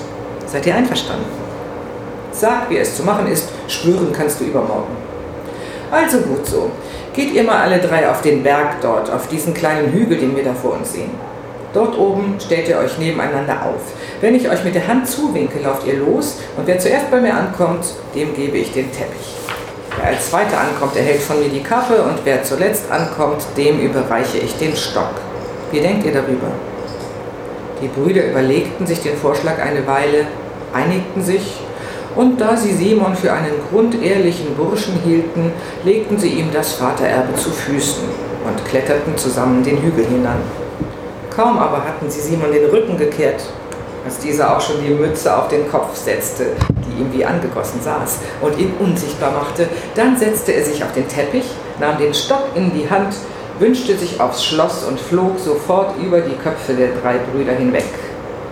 Seid 0.46 0.66
ihr 0.66 0.76
einverstanden? 0.76 1.26
Sag, 2.34 2.70
wie 2.70 2.78
es 2.78 2.98
zu 2.98 3.04
machen 3.04 3.28
ist, 3.28 3.48
schwören 3.68 4.12
kannst 4.12 4.42
du 4.42 4.46
übermorgen. 4.46 4.96
Also 5.92 6.20
gut 6.20 6.46
so. 6.46 6.72
Geht 7.14 7.34
ihr 7.34 7.44
mal 7.44 7.58
alle 7.58 7.80
drei 7.80 8.10
auf 8.10 8.22
den 8.22 8.42
Berg 8.42 8.80
dort, 8.82 9.12
auf 9.12 9.28
diesen 9.28 9.54
kleinen 9.54 9.92
Hügel, 9.92 10.18
den 10.18 10.34
wir 10.34 10.46
da 10.46 10.54
vor 10.54 10.74
uns 10.74 10.94
sehen. 10.94 11.12
Dort 11.74 11.98
oben 11.98 12.36
stellt 12.40 12.70
ihr 12.70 12.78
euch 12.78 12.98
nebeneinander 12.98 13.66
auf. 13.66 13.82
Wenn 14.22 14.34
ich 14.36 14.50
euch 14.50 14.64
mit 14.64 14.76
der 14.76 14.88
Hand 14.88 15.08
zuwinke, 15.08 15.60
lauft 15.60 15.86
ihr 15.86 15.98
los 15.98 16.38
und 16.56 16.68
wer 16.68 16.80
zuerst 16.80 17.12
bei 17.12 17.20
mir 17.20 17.34
ankommt, 17.34 17.86
dem 18.16 18.34
gebe 18.34 18.58
ich 18.58 18.72
den 18.72 18.92
Teppich. 18.92 19.36
Wer 19.98 20.08
als 20.08 20.30
Zweiter 20.30 20.58
ankommt, 20.58 20.96
erhält 20.96 21.22
von 21.22 21.40
mir 21.40 21.50
die 21.50 21.64
Kappe 21.64 22.02
und 22.02 22.20
wer 22.24 22.44
zuletzt 22.44 22.90
ankommt, 22.90 23.46
dem 23.58 23.80
überreiche 23.80 24.38
ich 24.38 24.56
den 24.58 24.76
Stock. 24.76 25.12
Wie 25.72 25.82
denkt 25.82 26.06
ihr 26.06 26.14
darüber? 26.14 26.48
Die 27.82 27.88
Brüder 27.88 28.26
überlegten 28.26 28.88
sich 28.88 29.02
den 29.02 29.18
Vorschlag 29.18 29.60
eine 29.62 29.86
Weile, 29.86 30.28
einigten 30.74 31.24
sich 31.24 31.60
und 32.16 32.40
da 32.40 32.56
sie 32.58 32.74
Simon 32.74 33.16
für 33.16 33.32
einen 33.32 33.54
grundehrlichen 33.70 34.56
Burschen 34.56 34.96
hielten, 35.04 35.54
legten 35.84 36.18
sie 36.18 36.30
ihm 36.30 36.50
das 36.52 36.74
Vatererbe 36.74 37.36
zu 37.36 37.50
Füßen 37.50 38.04
und 38.48 38.66
kletterten 38.66 39.18
zusammen 39.18 39.64
den 39.64 39.82
Hügel 39.82 40.06
hinan. 40.06 40.42
Kaum 41.36 41.58
aber 41.58 41.84
hatten 41.86 42.10
sie 42.10 42.22
Simon 42.22 42.52
den 42.52 42.66
Rücken 42.66 42.98
gekehrt, 42.98 43.42
als 44.04 44.20
dieser 44.20 44.56
auch 44.56 44.62
schon 44.62 44.84
die 44.86 44.94
Mütze 44.94 45.36
auf 45.36 45.48
den 45.48 45.70
Kopf 45.70 45.96
setzte, 45.96 46.48
die 46.86 47.02
ihm 47.02 47.14
wie 47.14 47.24
angegossen 47.24 47.82
saß 47.82 48.20
und 48.42 48.58
ihn 48.58 48.74
unsichtbar 48.80 49.32
machte, 49.32 49.70
dann 49.96 50.18
setzte 50.18 50.54
er 50.54 50.66
sich 50.66 50.84
auf 50.84 50.92
den 50.94 51.08
Teppich, 51.08 51.46
nahm 51.80 51.98
den 51.98 52.14
Stock 52.14 52.44
in 52.56 52.74
die 52.74 52.90
Hand 52.90 53.16
wünschte 53.60 53.96
sich 53.96 54.20
aufs 54.20 54.44
Schloss 54.44 54.84
und 54.84 55.00
flog 55.00 55.38
sofort 55.38 55.96
über 56.04 56.20
die 56.22 56.36
Köpfe 56.36 56.74
der 56.74 56.90
drei 57.02 57.18
Brüder 57.32 57.54
hinweg. 57.54 57.86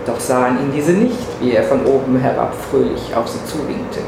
Doch 0.06 0.18
sahen 0.18 0.58
ihn 0.58 0.72
diese 0.74 0.92
nicht, 0.92 1.18
wie 1.40 1.52
er 1.52 1.64
von 1.64 1.84
oben 1.84 2.18
herab 2.18 2.54
fröhlich 2.70 3.14
auf 3.14 3.28
sie 3.28 3.44
zuwinkte. 3.44 4.00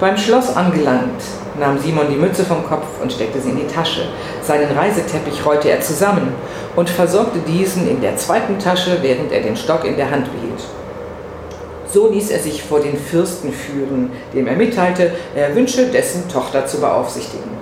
Beim 0.00 0.16
Schloss 0.16 0.56
angelangt, 0.56 1.22
nahm 1.60 1.78
Simon 1.78 2.08
die 2.10 2.16
Mütze 2.16 2.44
vom 2.44 2.66
Kopf 2.66 2.86
und 3.00 3.12
steckte 3.12 3.40
sie 3.40 3.50
in 3.50 3.58
die 3.58 3.72
Tasche. 3.72 4.08
Seinen 4.42 4.76
Reiseteppich 4.76 5.46
rollte 5.46 5.70
er 5.70 5.80
zusammen 5.80 6.34
und 6.74 6.90
versorgte 6.90 7.38
diesen 7.40 7.88
in 7.88 8.00
der 8.00 8.16
zweiten 8.16 8.58
Tasche, 8.58 8.98
während 9.00 9.30
er 9.30 9.42
den 9.42 9.56
Stock 9.56 9.84
in 9.84 9.96
der 9.96 10.10
Hand 10.10 10.26
behielt. 10.32 10.60
So 11.88 12.10
ließ 12.10 12.30
er 12.30 12.40
sich 12.40 12.64
vor 12.64 12.80
den 12.80 12.96
Fürsten 12.96 13.52
führen, 13.52 14.10
dem 14.34 14.48
er 14.48 14.56
mitteilte, 14.56 15.12
er 15.36 15.54
wünsche, 15.54 15.86
dessen 15.86 16.28
Tochter 16.28 16.66
zu 16.66 16.80
beaufsichtigen. 16.80 17.52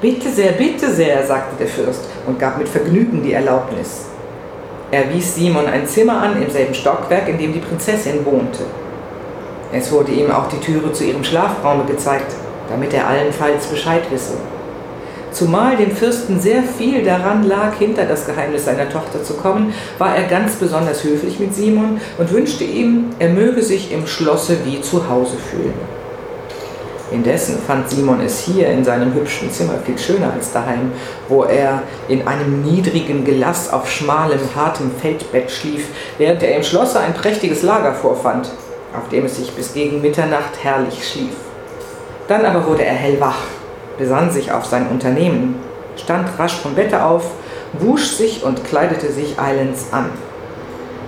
Bitte 0.00 0.30
sehr, 0.30 0.52
bitte 0.52 0.90
sehr, 0.92 1.24
sagte 1.24 1.56
der 1.58 1.68
Fürst 1.68 2.00
und 2.26 2.38
gab 2.38 2.58
mit 2.58 2.68
Vergnügen 2.68 3.22
die 3.22 3.34
Erlaubnis. 3.34 4.09
Er 4.92 5.12
wies 5.12 5.36
Simon 5.36 5.66
ein 5.66 5.86
Zimmer 5.86 6.20
an 6.20 6.42
im 6.42 6.50
selben 6.50 6.74
Stockwerk, 6.74 7.28
in 7.28 7.38
dem 7.38 7.52
die 7.52 7.60
Prinzessin 7.60 8.24
wohnte. 8.24 8.64
Es 9.72 9.92
wurde 9.92 10.10
ihm 10.10 10.32
auch 10.32 10.48
die 10.48 10.58
Türe 10.58 10.92
zu 10.92 11.04
ihrem 11.04 11.22
Schlafraume 11.22 11.84
gezeigt, 11.84 12.34
damit 12.68 12.92
er 12.92 13.06
allenfalls 13.06 13.66
Bescheid 13.66 14.02
wisse. 14.10 14.34
Zumal 15.30 15.76
dem 15.76 15.92
Fürsten 15.92 16.40
sehr 16.40 16.64
viel 16.64 17.04
daran 17.04 17.44
lag, 17.44 17.74
hinter 17.78 18.04
das 18.04 18.26
Geheimnis 18.26 18.64
seiner 18.64 18.88
Tochter 18.88 19.22
zu 19.22 19.34
kommen, 19.34 19.72
war 19.98 20.16
er 20.16 20.24
ganz 20.24 20.56
besonders 20.56 21.04
höflich 21.04 21.38
mit 21.38 21.54
Simon 21.54 22.00
und 22.18 22.32
wünschte 22.32 22.64
ihm, 22.64 23.10
er 23.20 23.28
möge 23.28 23.62
sich 23.62 23.92
im 23.92 24.08
Schlosse 24.08 24.58
wie 24.64 24.80
zu 24.80 25.08
Hause 25.08 25.36
fühlen. 25.36 25.99
Indessen 27.10 27.58
fand 27.66 27.90
Simon 27.90 28.20
es 28.20 28.40
hier 28.40 28.68
in 28.68 28.84
seinem 28.84 29.12
hübschen 29.12 29.50
Zimmer 29.50 29.74
viel 29.84 29.98
schöner 29.98 30.32
als 30.32 30.52
daheim, 30.52 30.92
wo 31.28 31.44
er 31.44 31.82
in 32.08 32.26
einem 32.26 32.62
niedrigen 32.62 33.24
Gelass 33.24 33.72
auf 33.72 33.90
schmalem, 33.90 34.40
hartem 34.54 34.90
Feldbett 35.00 35.50
schlief, 35.50 35.88
während 36.18 36.42
er 36.42 36.56
im 36.56 36.62
Schlosse 36.62 37.00
ein 37.00 37.14
prächtiges 37.14 37.62
Lager 37.62 37.94
vorfand, 37.94 38.50
auf 38.96 39.08
dem 39.10 39.24
es 39.24 39.36
sich 39.36 39.50
bis 39.52 39.74
gegen 39.74 40.00
Mitternacht 40.00 40.62
herrlich 40.62 41.06
schlief. 41.08 41.34
Dann 42.28 42.46
aber 42.46 42.66
wurde 42.66 42.84
er 42.84 42.94
hellwach, 42.94 43.42
besann 43.98 44.30
sich 44.30 44.52
auf 44.52 44.64
sein 44.64 44.86
Unternehmen, 44.86 45.56
stand 45.96 46.28
rasch 46.38 46.54
vom 46.54 46.74
Bette 46.74 47.04
auf, 47.04 47.24
wusch 47.72 48.06
sich 48.06 48.44
und 48.44 48.64
kleidete 48.64 49.10
sich 49.10 49.38
eilends 49.38 49.92
an. 49.92 50.10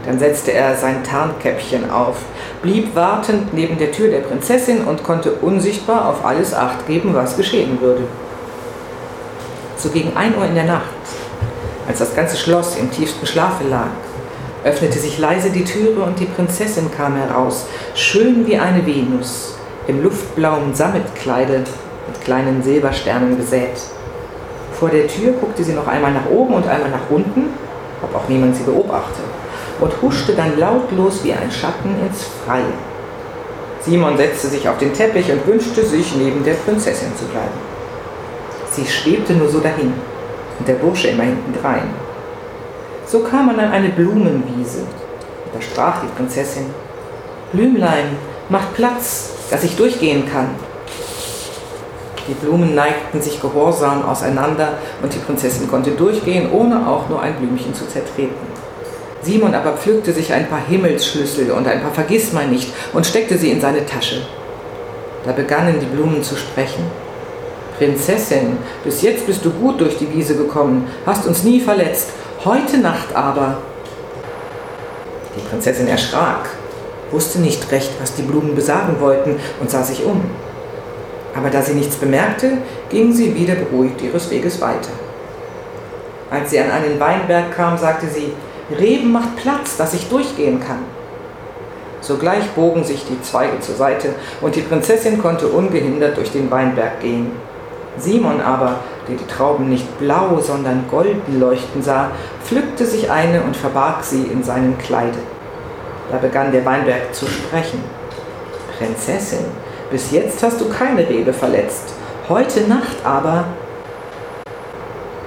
Dann 0.05 0.19
setzte 0.19 0.53
er 0.53 0.77
sein 0.77 1.05
Tarnkäppchen 1.05 1.91
auf, 1.91 2.17
blieb 2.61 2.95
wartend 2.95 3.55
neben 3.55 3.79
der 3.79 3.93
Tür 3.93 4.09
der 4.09 4.21
Prinzessin 4.21 4.83
und 4.83 5.05
konnte 5.05 5.33
unsichtbar 5.33 6.09
auf 6.09 6.25
alles 6.25 6.55
acht 6.55 6.87
geben, 6.89 7.15
was 7.15 7.37
geschehen 7.37 7.81
würde. 7.81 8.03
So 9.77 9.91
gegen 9.91 10.17
ein 10.17 10.37
Uhr 10.37 10.45
in 10.45 10.57
der 10.57 10.65
Nacht, 10.65 10.83
als 11.87 11.99
das 11.99 12.15
ganze 12.17 12.37
Schloss 12.37 12.77
im 12.77 12.91
tiefsten 12.91 13.27
Schlafe 13.27 13.65
lag, 13.69 13.91
öffnete 14.65 14.99
sich 14.99 15.19
leise 15.19 15.51
die 15.51 15.65
Türe 15.65 16.03
und 16.03 16.19
die 16.19 16.27
Prinzessin 16.27 16.91
kam 16.97 17.17
heraus, 17.17 17.67
schön 17.95 18.47
wie 18.47 18.59
eine 18.59 18.85
Venus, 18.85 19.57
im 19.87 20.03
luftblauen 20.03 20.75
Sammetkleide 20.75 21.59
mit 22.09 22.25
kleinen 22.25 22.63
Silbersternen 22.63 23.37
besät. 23.37 23.79
Vor 24.73 24.89
der 24.89 25.07
Tür 25.07 25.33
guckte 25.33 25.63
sie 25.63 25.75
noch 25.75 25.87
einmal 25.87 26.13
nach 26.13 26.27
oben 26.29 26.55
und 26.55 26.67
einmal 26.67 26.91
nach 26.91 27.11
unten, 27.11 27.51
ob 28.03 28.15
auch 28.17 28.29
niemand 28.29 28.57
sie 28.57 28.65
beobachte 28.65 29.23
und 29.83 30.01
huschte 30.01 30.33
dann 30.35 30.59
lautlos 30.59 31.25
wie 31.25 31.33
ein 31.33 31.51
Schatten 31.51 31.97
ins 32.07 32.25
Freie. 32.47 32.73
Simon 33.81 34.17
setzte 34.17 34.47
sich 34.47 34.69
auf 34.69 34.79
den 34.79 34.95
Teppich 34.95 35.31
und 35.33 35.45
wünschte 35.45 35.85
sich, 35.85 36.15
neben 36.15 36.45
der 36.45 36.55
Prinzessin 36.55 37.11
zu 37.17 37.25
bleiben. 37.25 37.59
Sie 38.71 38.87
schwebte 38.87 39.33
nur 39.33 39.49
so 39.49 39.59
dahin 39.59 39.93
und 40.59 40.69
der 40.69 40.75
Bursche 40.75 41.09
immer 41.09 41.25
hintendrein. 41.25 41.91
So 43.07 43.21
kam 43.21 43.47
man 43.47 43.59
an 43.59 43.73
eine 43.73 43.89
Blumenwiese. 43.89 44.83
Da 45.53 45.61
sprach 45.61 46.01
die 46.01 46.17
Prinzessin: 46.17 46.67
Blümlein, 47.53 48.17
macht 48.49 48.75
Platz, 48.75 49.31
dass 49.51 49.65
ich 49.65 49.77
durchgehen 49.77 50.31
kann. 50.33 50.51
Die 52.29 52.35
Blumen 52.35 52.77
neigten 52.77 53.21
sich 53.21 53.41
gehorsam 53.41 54.05
auseinander 54.07 54.75
und 55.03 55.13
die 55.13 55.19
Prinzessin 55.19 55.69
konnte 55.69 55.91
durchgehen, 55.91 56.53
ohne 56.53 56.87
auch 56.87 57.09
nur 57.09 57.21
ein 57.21 57.35
Blümchen 57.35 57.75
zu 57.75 57.89
zertreten. 57.89 58.52
Simon 59.23 59.55
aber 59.55 59.75
pflückte 59.75 60.13
sich 60.13 60.33
ein 60.33 60.49
paar 60.49 60.65
Himmelsschlüssel 60.67 61.53
und 61.53 61.67
ein 61.69 61.81
paar 61.81 61.93
Vergissmeinnicht 61.93 62.73
und 62.93 63.07
steckte 63.07 63.39
sie 63.39 63.51
in 63.51 63.61
seine 63.61 63.87
Tasche. 63.87 64.23
Da 65.25 65.33
begannen 65.33 65.79
die 65.81 65.87
Blumen 65.87 66.23
zu 66.23 66.37
sprechen. 66.37 66.85
Prinzessin, 67.79 68.59
bis 68.85 69.03
jetzt 69.03 69.27
bist 69.27 69.45
du 69.45 69.51
gut 69.51 69.81
durch 69.81 69.97
die 69.97 70.13
Wiese 70.13 70.37
gekommen, 70.37 70.89
hast 71.07 71.27
uns 71.27 71.45
nie 71.45 71.61
verletzt. 71.61 72.11
Heute 72.45 72.79
Nacht 72.79 73.15
aber. 73.15 73.59
Die 75.37 75.49
Prinzessin 75.49 75.87
erschrak, 75.87 76.49
wusste 77.13 77.41
nicht 77.41 77.71
recht, 77.71 77.93
was 78.01 78.15
die 78.15 78.23
Blumen 78.23 78.55
besagen 78.55 79.01
wollten 79.01 79.37
und 79.61 79.71
sah 79.71 79.83
sich 79.83 80.05
um. 80.05 80.23
Aber 81.35 81.49
da 81.49 81.63
sie 81.63 81.75
nichts 81.75 81.97
bemerkte, 81.97 82.59
ging 82.91 83.13
sie 83.13 83.35
wieder 83.35 83.55
beruhigt 83.55 84.03
ihres 84.03 84.31
Weges 84.31 84.61
weiter. 84.61 84.91
Als 86.31 86.51
sie 86.51 86.59
an 86.59 86.71
einen 86.71 86.99
Weinberg 86.99 87.55
kam, 87.55 87.79
sagte 87.79 88.07
sie, 88.09 88.33
Reben 88.71 89.13
macht 89.13 89.37
Platz, 89.37 89.77
dass 89.77 89.95
ich 89.95 90.09
durchgehen 90.09 90.61
kann. 90.61 90.85
Sogleich 92.01 92.51
bogen 92.51 92.85
sich 92.85 93.05
die 93.05 93.21
Zweige 93.23 93.61
zur 93.61 93.77
Seite 93.77 94.15
und 94.41 94.57
die 94.57 94.63
Prinzessin 94.63 95.19
konnte 95.23 95.49
ungehindert 95.49 96.17
durch 96.17 96.33
den 96.33 96.51
Weinberg 96.51 97.01
gehen. 97.01 97.31
Simon 97.97 98.41
aber, 98.41 98.81
der 99.09 99.17
die 99.17 99.27
Trauben 99.27 99.69
nicht 99.69 99.99
blau, 99.99 100.41
sondern 100.41 100.87
golden 100.91 101.39
leuchten 101.39 101.83
sah, 101.83 102.11
pflückte 102.45 102.87
sich 102.87 103.11
eine 103.11 103.43
und 103.43 103.57
verbarg 103.57 104.03
sie 104.03 104.23
in 104.25 104.43
seinem 104.43 104.79
Kleide. 104.79 105.19
Da 106.11 106.19
begann 106.19 106.53
der 106.53 106.65
Weinberg 106.65 107.15
zu 107.15 107.27
sprechen. 107.27 107.83
Prinzessin, 108.79 109.45
bis 109.91 110.11
jetzt 110.11 110.43
hast 110.43 110.61
du 110.61 110.69
keine 110.69 111.09
Rebe 111.09 111.33
verletzt. 111.33 111.95
Heute 112.29 112.63
Nacht 112.63 112.97
aber. 113.05 113.45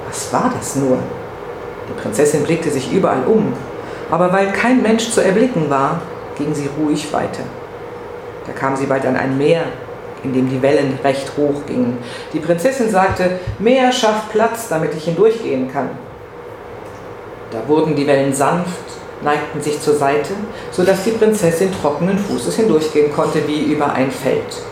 Was 0.08 0.34
war 0.34 0.52
das 0.58 0.76
nur? 0.76 0.98
Die 1.90 2.02
Prinzessin 2.02 2.44
blickte 2.44 2.70
sich 2.70 2.92
überall 2.92 3.24
um, 3.26 3.54
aber 4.10 4.32
weil 4.32 4.52
kein 4.52 4.82
Mensch 4.82 5.12
zu 5.12 5.22
erblicken 5.22 5.70
war, 5.70 6.02
ging 6.38 6.54
sie 6.54 6.70
ruhig 6.80 7.12
weiter. 7.14 7.44
Da 8.46 8.54
kam 8.54 8.76
sie 8.76 8.86
bald 8.86 9.06
an 9.06 9.16
ein 9.16 9.38
Meer, 9.38 9.64
in 10.24 10.34
dem 10.34 10.50
die 10.50 10.62
Wellen 10.62 11.00
recht 11.04 11.32
hoch 11.38 11.66
gingen. 11.68 11.98
Die 12.34 12.40
Prinzessin 12.40 12.90
sagte, 12.90 13.40
Meer 13.60 13.92
schafft 13.92 14.32
Platz, 14.32 14.68
damit 14.70 14.94
ich 14.96 15.06
hindurchgehen 15.06 15.72
kann. 15.72 15.90
Da 17.52 17.68
wurden 17.68 17.96
die 17.96 18.08
Wellen 18.08 18.34
sanft, 18.34 18.84
neigten 19.24 19.62
sich 19.62 19.80
zur 19.82 19.96
Seite, 19.96 20.34
sodass 20.72 21.04
die 21.04 21.12
Prinzessin 21.12 21.70
trockenen 21.82 22.18
Fußes 22.18 22.56
hindurchgehen 22.56 23.14
konnte 23.14 23.48
wie 23.48 23.64
über 23.72 23.94
ein 23.94 24.12
Feld. 24.12 24.64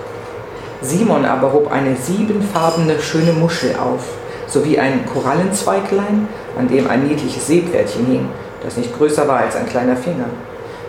Simon 0.82 1.24
aber 1.24 1.53
hob 1.53 1.72
eine 1.72 1.96
siebenfarbene 1.96 3.00
schöne 3.00 3.32
Muschel 3.32 3.75
auf 3.75 4.01
sowie 4.53 4.77
ein 4.79 5.05
Korallenzweiglein, 5.05 6.27
an 6.57 6.67
dem 6.67 6.89
ein 6.89 7.07
niedliches 7.07 7.48
Seepferdchen 7.48 8.05
hing, 8.05 8.29
das 8.63 8.77
nicht 8.77 8.95
größer 8.95 9.27
war 9.27 9.39
als 9.39 9.55
ein 9.55 9.67
kleiner 9.67 9.98
Finger. 9.98 10.25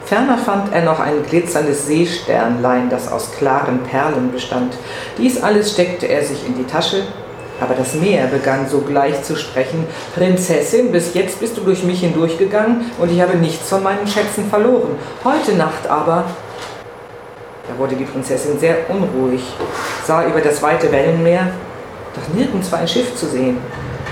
Ferner 0.04 0.36
fand 0.36 0.72
er 0.74 0.82
noch 0.82 1.00
ein 1.00 1.24
glitzerndes 1.26 1.86
Seesternlein, 1.86 2.90
das 2.90 3.10
aus 3.10 3.32
klaren 3.38 3.80
Perlen 3.84 4.32
bestand. 4.32 4.74
Dies 5.16 5.42
alles 5.42 5.72
steckte 5.72 6.06
er 6.06 6.22
sich 6.22 6.46
in 6.46 6.58
die 6.58 6.64
Tasche, 6.64 7.04
aber 7.58 7.74
das 7.74 7.94
Meer 7.94 8.26
begann 8.26 8.68
sogleich 8.68 9.22
zu 9.22 9.34
sprechen. 9.34 9.86
Prinzessin, 10.14 10.92
bis 10.92 11.14
jetzt 11.14 11.40
bist 11.40 11.56
du 11.56 11.62
durch 11.62 11.84
mich 11.84 12.00
hindurchgegangen 12.00 12.90
und 12.98 13.10
ich 13.10 13.20
habe 13.22 13.38
nichts 13.38 13.70
von 13.70 13.82
meinen 13.82 14.06
Schätzen 14.06 14.48
verloren. 14.50 14.96
Heute 15.24 15.54
Nacht 15.54 15.88
aber. 15.88 16.24
Da 17.66 17.78
wurde 17.78 17.94
die 17.94 18.04
Prinzessin 18.04 18.58
sehr 18.58 18.90
unruhig, 18.90 19.42
sah 20.06 20.26
über 20.26 20.42
das 20.42 20.60
weite 20.60 20.92
Wellenmeer 20.92 21.48
doch 22.14 22.34
nirgends 22.34 22.70
war 22.72 22.80
ein 22.80 22.88
Schiff 22.88 23.14
zu 23.16 23.26
sehen, 23.26 23.58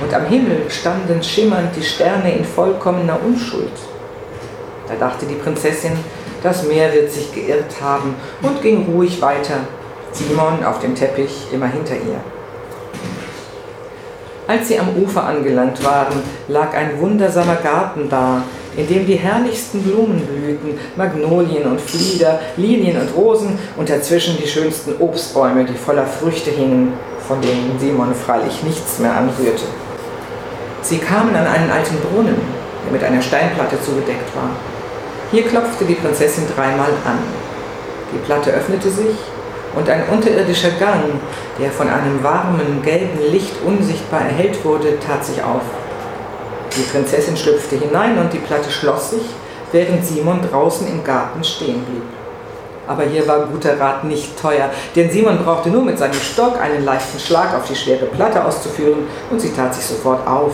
und 0.03 0.13
am 0.15 0.27
Himmel 0.27 0.69
standen 0.69 1.23
schimmernd 1.23 1.77
die 1.77 1.83
Sterne 1.83 2.35
in 2.35 2.45
vollkommener 2.45 3.19
Unschuld. 3.25 3.73
Da 4.89 4.95
dachte 4.95 5.27
die 5.27 5.35
Prinzessin, 5.35 5.93
das 6.43 6.65
Meer 6.65 6.93
wird 6.93 7.13
sich 7.13 7.33
geirrt 7.33 7.81
haben 7.81 8.15
und 8.43 8.61
ging 8.63 8.87
ruhig 8.93 9.23
weiter, 9.23 9.61
Simon 10.11 10.65
auf 10.65 10.81
dem 10.81 10.95
Teppich 10.95 11.47
immer 11.53 11.69
hinter 11.69 11.95
ihr. 11.95 12.21
Als 14.49 14.69
sie 14.69 14.79
am 14.79 14.89
Ufer 15.01 15.25
angelangt 15.25 15.83
waren, 15.85 16.21
lag 16.49 16.75
ein 16.75 17.01
wundersamer 17.01 17.57
Garten 17.57 18.09
da, 18.11 18.43
in 18.77 18.89
dem 18.89 19.07
die 19.07 19.15
herrlichsten 19.15 19.83
Blumen 19.83 20.27
blühten, 20.27 20.79
Magnolien 20.97 21.65
und 21.65 21.81
Flieder, 21.81 22.41
Lilien 22.57 23.01
und 23.01 23.15
Rosen 23.17 23.59
und 23.77 23.89
dazwischen 23.89 24.37
die 24.37 24.49
schönsten 24.49 24.95
Obstbäume, 24.99 25.65
die 25.65 25.75
voller 25.75 26.07
Früchte 26.07 26.51
hingen, 26.51 26.93
von 27.27 27.41
denen 27.41 27.79
Simon 27.79 28.15
freilich 28.15 28.63
nichts 28.63 28.99
mehr 28.99 29.15
anrührte. 29.15 29.65
Sie 30.83 30.99
kamen 30.99 31.35
an 31.35 31.47
einen 31.47 31.71
alten 31.71 31.97
Brunnen, 31.99 32.41
der 32.85 32.93
mit 32.93 33.05
einer 33.05 33.23
Steinplatte 33.23 33.81
zugedeckt 33.81 34.35
war. 34.35 34.51
Hier 35.31 35.45
klopfte 35.45 35.85
die 35.85 35.95
Prinzessin 35.95 36.45
dreimal 36.55 36.91
an. 37.05 37.19
Die 38.13 38.19
Platte 38.19 38.51
öffnete 38.51 38.91
sich 38.91 39.17
und 39.75 39.89
ein 39.89 40.09
unterirdischer 40.09 40.73
Gang, 40.73 41.05
der 41.59 41.71
von 41.71 41.89
einem 41.89 42.23
warmen, 42.23 42.83
gelben 42.83 43.19
Licht 43.31 43.55
unsichtbar 43.65 44.23
erhellt 44.23 44.65
wurde, 44.65 44.99
tat 45.01 45.25
sich 45.25 45.43
auf. 45.43 45.63
Die 46.77 46.83
Prinzessin 46.83 47.37
schlüpfte 47.37 47.77
hinein 47.77 48.19
und 48.19 48.33
die 48.33 48.39
Platte 48.39 48.71
schloss 48.71 49.11
sich, 49.11 49.25
während 49.73 50.05
Simon 50.05 50.41
draußen 50.51 50.87
im 50.87 51.05
Garten 51.05 51.43
stehen 51.45 51.83
blieb. 51.85 52.22
Aber 52.87 53.05
hier 53.05 53.27
war 53.29 53.47
guter 53.47 53.79
Rat 53.79 54.05
nicht 54.05 54.41
teuer, 54.41 54.71
denn 54.97 55.11
Simon 55.11 55.39
brauchte 55.39 55.71
nur 55.71 55.85
mit 55.85 55.99
seinem 55.99 56.15
Stock 56.15 56.61
einen 56.61 56.85
leichten 56.85 57.19
Schlag 57.19 57.55
auf 57.55 57.67
die 57.69 57.77
schwere 57.77 58.07
Platte 58.07 58.45
auszuführen 58.45 59.07
und 59.31 59.41
sie 59.41 59.53
tat 59.53 59.75
sich 59.75 59.85
sofort 59.85 60.27
auf, 60.27 60.53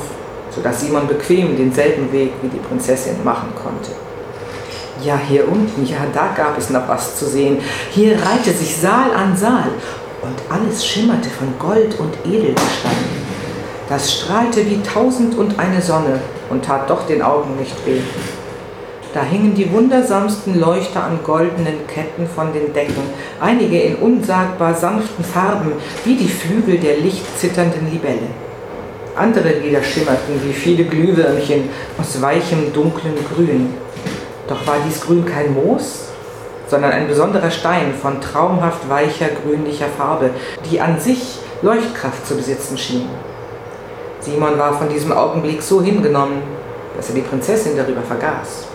sodass 0.55 0.81
Simon 0.81 1.07
bequem 1.07 1.57
denselben 1.57 2.13
Weg 2.13 2.33
wie 2.43 2.49
die 2.49 2.59
Prinzessin 2.59 3.25
machen 3.25 3.53
konnte. 3.55 3.93
Ja, 5.03 5.17
hier 5.17 5.49
unten, 5.49 5.87
ja, 5.87 5.99
da 6.13 6.31
gab 6.37 6.59
es 6.59 6.71
noch 6.71 6.89
was 6.89 7.17
zu 7.17 7.27
sehen. 7.27 7.59
Hier 7.91 8.13
reihte 8.15 8.53
sich 8.53 8.77
Saal 8.77 9.13
an 9.17 9.37
Saal 9.37 9.71
und 10.23 10.35
alles 10.51 10.85
schimmerte 10.85 11.31
von 11.31 11.55
Gold 11.59 11.99
und 12.01 12.15
Edelgestein. 12.27 13.19
Das 13.89 14.13
strahlte 14.13 14.67
wie 14.67 14.83
tausend 14.83 15.39
und 15.39 15.59
eine 15.59 15.81
Sonne 15.81 16.21
und 16.51 16.65
tat 16.65 16.91
doch 16.91 17.07
den 17.07 17.23
Augen 17.23 17.57
nicht 17.57 17.75
weh. 17.87 18.01
Da 19.15 19.23
hingen 19.23 19.55
die 19.55 19.73
wundersamsten 19.73 20.61
Leuchter 20.61 21.03
an 21.03 21.21
goldenen 21.25 21.87
Ketten 21.87 22.27
von 22.27 22.53
den 22.53 22.75
Decken, 22.75 23.03
einige 23.41 23.81
in 23.81 23.97
unsagbar 23.97 24.75
sanften 24.75 25.25
Farben, 25.25 25.73
wie 26.05 26.15
die 26.15 26.29
Flügel 26.29 26.79
der 26.79 26.99
lichtzitternden 26.99 27.91
Libelle. 27.91 28.29
Andere 29.17 29.49
Lieder 29.61 29.83
schimmerten 29.83 30.41
wie 30.45 30.53
viele 30.53 30.85
Glühwürmchen 30.85 31.71
aus 31.99 32.21
weichem, 32.21 32.73
dunklen 32.75 33.15
Grün. 33.35 33.75
Doch 34.47 34.67
war 34.67 34.77
dies 34.87 35.01
Grün 35.01 35.25
kein 35.25 35.55
Moos, 35.55 36.09
sondern 36.69 36.93
ein 36.93 37.09
besonderer 37.09 37.51
Stein 37.51 37.95
von 38.01 38.21
traumhaft 38.21 38.89
weicher, 38.91 39.29
grünlicher 39.43 39.89
Farbe, 39.97 40.31
die 40.71 40.81
an 40.81 41.01
sich 41.01 41.39
Leuchtkraft 41.63 42.27
zu 42.27 42.37
besitzen 42.37 42.77
schien. 42.77 43.09
Simon 44.21 44.59
war 44.59 44.75
von 44.75 44.89
diesem 44.89 45.13
Augenblick 45.13 45.63
so 45.63 45.83
hingenommen, 45.83 46.43
dass 46.97 47.09
er 47.09 47.15
die 47.15 47.23
Prinzessin 47.23 47.77
darüber 47.77 48.03
vergaß. 48.03 48.68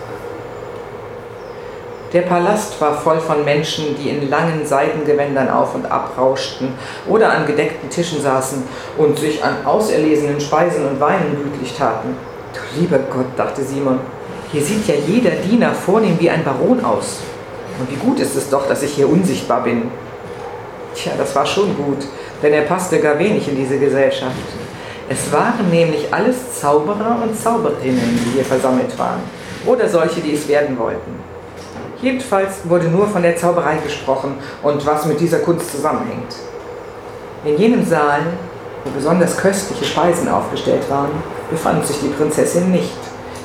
Der 2.14 2.22
Palast 2.22 2.80
war 2.80 2.94
voll 2.94 3.18
von 3.18 3.44
Menschen, 3.44 3.96
die 3.98 4.08
in 4.08 4.30
langen 4.30 4.64
Seidengewändern 4.64 5.50
auf 5.50 5.74
und 5.74 5.84
ab 5.90 6.12
rauschten 6.16 6.68
oder 7.08 7.32
an 7.32 7.44
gedeckten 7.44 7.90
Tischen 7.90 8.22
saßen 8.22 8.62
und 8.96 9.18
sich 9.18 9.42
an 9.42 9.66
auserlesenen 9.66 10.40
Speisen 10.40 10.86
und 10.86 11.00
Weinen 11.00 11.36
gütlich 11.42 11.76
taten. 11.76 12.16
Du 12.52 12.80
lieber 12.80 12.98
Gott, 12.98 13.26
dachte 13.36 13.64
Simon, 13.64 13.98
hier 14.52 14.62
sieht 14.62 14.86
ja 14.86 14.94
jeder 14.94 15.32
Diener 15.32 15.74
vornehm 15.74 16.16
wie 16.20 16.30
ein 16.30 16.44
Baron 16.44 16.84
aus. 16.84 17.18
Und 17.80 17.90
wie 17.90 17.96
gut 17.96 18.20
ist 18.20 18.36
es 18.36 18.48
doch, 18.48 18.68
dass 18.68 18.84
ich 18.84 18.92
hier 18.92 19.08
unsichtbar 19.08 19.64
bin. 19.64 19.90
Tja, 20.94 21.14
das 21.18 21.34
war 21.34 21.44
schon 21.44 21.76
gut, 21.76 22.06
denn 22.40 22.52
er 22.52 22.62
passte 22.62 23.00
gar 23.00 23.18
wenig 23.18 23.48
in 23.48 23.56
diese 23.56 23.76
Gesellschaft. 23.76 24.36
Es 25.08 25.32
waren 25.32 25.68
nämlich 25.68 26.14
alles 26.14 26.60
Zauberer 26.60 27.18
und 27.24 27.36
Zauberinnen, 27.36 28.20
die 28.24 28.34
hier 28.36 28.44
versammelt 28.44 28.96
waren. 28.96 29.20
Oder 29.66 29.88
solche, 29.88 30.20
die 30.20 30.34
es 30.34 30.46
werden 30.46 30.78
wollten. 30.78 31.33
Jedenfalls 32.04 32.56
wurde 32.64 32.88
nur 32.88 33.08
von 33.08 33.22
der 33.22 33.34
Zauberei 33.34 33.78
gesprochen 33.78 34.34
und 34.62 34.84
was 34.84 35.06
mit 35.06 35.18
dieser 35.20 35.38
Kunst 35.38 35.72
zusammenhängt. 35.72 36.36
In 37.46 37.56
jenem 37.56 37.86
Saal, 37.86 38.20
wo 38.84 38.90
besonders 38.90 39.38
köstliche 39.38 39.86
Speisen 39.86 40.28
aufgestellt 40.28 40.82
waren, 40.90 41.12
befand 41.50 41.86
sich 41.86 42.00
die 42.00 42.08
Prinzessin 42.08 42.70
nicht. 42.70 42.98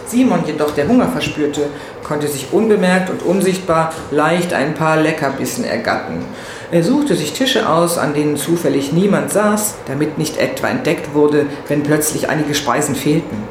Simon 0.05 0.43
jedoch, 0.45 0.71
der 0.71 0.89
Hunger 0.89 1.07
verspürte, 1.07 1.67
konnte 2.03 2.27
sich 2.27 2.51
unbemerkt 2.51 3.09
und 3.09 3.23
unsichtbar 3.23 3.93
leicht 4.11 4.51
ein 4.53 4.73
paar 4.73 4.97
Leckerbissen 4.97 5.63
ergatten. 5.63 6.25
Er 6.69 6.83
suchte 6.83 7.15
sich 7.15 7.31
Tische 7.31 7.69
aus, 7.69 7.97
an 7.97 8.13
denen 8.13 8.35
zufällig 8.35 8.91
niemand 8.91 9.31
saß, 9.31 9.75
damit 9.87 10.17
nicht 10.17 10.35
etwa 10.35 10.67
entdeckt 10.67 11.13
wurde, 11.13 11.45
wenn 11.69 11.83
plötzlich 11.83 12.27
einige 12.27 12.55
Speisen 12.55 12.95
fehlten. 12.95 13.41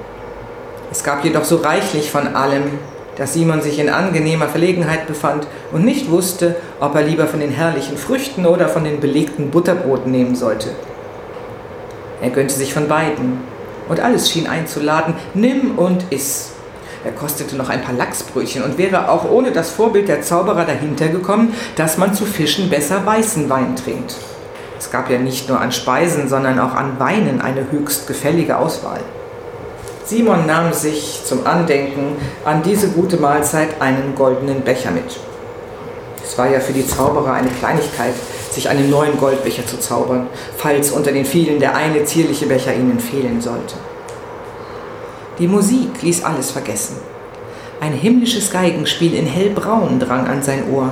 Es 0.91 1.03
gab 1.03 1.25
jedoch 1.25 1.45
so 1.45 1.57
reichlich 1.57 2.11
von 2.11 2.37
allem, 2.37 2.65
dass 3.19 3.35
Simon 3.35 3.61
sich 3.61 3.79
in 3.79 3.91
angenehmer 3.91 4.49
Verlegenheit 4.49 5.07
befand 5.07 5.47
und 5.73 5.85
nicht 5.85 6.11
wusste, 6.11 6.57
ob 6.81 6.95
er 6.95 7.03
lieber 7.03 7.27
von 7.27 7.41
den 7.41 7.51
herrlichen 7.51 7.99
Früchten 7.99 8.47
oder 8.47 8.69
von 8.69 8.85
den 8.85 9.01
belegten 9.01 9.51
Butterbroten 9.51 10.11
nehmen 10.11 10.37
sollte. 10.37 10.71
Er 12.23 12.31
gönnte 12.31 12.55
sich 12.55 12.73
von 12.73 12.89
beiden, 12.89 13.41
und 13.89 14.01
alles 14.01 14.31
schien 14.31 14.47
einzuladen, 14.47 15.15
nimm 15.35 15.79
und 15.79 16.05
iss. 16.11 16.53
Er 17.05 17.13
kostete 17.13 17.57
noch 17.57 17.69
ein 17.69 17.83
paar 17.83 17.95
Lachsbrötchen 17.95 18.63
und 18.63 18.77
wäre 18.77 19.09
auch 19.09 19.31
ohne 19.31 19.51
das 19.51 19.71
Vorbild 19.71 20.09
der 20.09 20.23
Zauberer 20.23 20.65
dahinter 20.65 21.09
gekommen, 21.09 21.55
dass 21.77 21.97
man 21.97 22.13
zu 22.13 22.27
Fischen 22.27 22.69
besser 22.71 23.07
weißen 23.07 23.49
Wein 23.49 23.77
trinkt. 23.77 24.17
Es 24.79 24.91
gab 24.91 25.11
ja 25.11 25.19
nicht 25.19 25.49
nur 25.49 25.61
an 25.61 25.73
Speisen, 25.73 26.29
sondern 26.29 26.59
auch 26.59 26.75
an 26.75 26.99
Weinen 26.99 27.41
eine 27.41 27.71
höchst 27.71 28.07
gefällige 28.07 28.59
Auswahl. 28.59 29.01
Simon 30.09 30.47
nahm 30.47 30.73
sich 30.73 31.21
zum 31.23 31.47
Andenken 31.47 32.17
an 32.43 32.63
diese 32.63 32.89
gute 32.89 33.19
Mahlzeit 33.19 33.79
einen 33.79 34.15
goldenen 34.15 34.63
Becher 34.63 34.91
mit. 34.91 35.21
Es 36.25 36.39
war 36.39 36.49
ja 36.49 36.61
für 36.61 36.73
die 36.73 36.87
Zauberer 36.87 37.35
eine 37.35 37.51
Kleinigkeit, 37.51 38.15
sich 38.51 38.71
einen 38.71 38.89
neuen 38.89 39.19
Goldbecher 39.19 39.67
zu 39.67 39.79
zaubern, 39.79 40.29
falls 40.57 40.93
unter 40.93 41.13
den 41.13 41.27
vielen 41.27 41.61
der 41.61 41.77
eine 41.77 42.05
zierliche 42.05 42.47
Becher 42.47 42.75
ihnen 42.75 43.01
fehlen 43.01 43.43
sollte. 43.43 43.75
Die 45.39 45.47
Musik 45.47 46.01
ließ 46.01 46.25
alles 46.25 46.53
vergessen. 46.53 46.97
Ein 47.79 47.93
himmlisches 47.93 48.51
Geigenspiel 48.51 49.13
in 49.13 49.27
hellbraun 49.27 50.01
drang 50.01 50.27
an 50.27 50.43
sein 50.43 50.71
Ohr. 50.73 50.91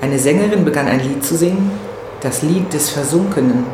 Eine 0.00 0.18
Sängerin 0.18 0.64
begann 0.64 0.88
ein 0.88 1.00
Lied 1.00 1.22
zu 1.22 1.36
singen, 1.36 1.70
das 2.22 2.40
Lied 2.40 2.72
des 2.72 2.88
Versunkenen. 2.88 3.66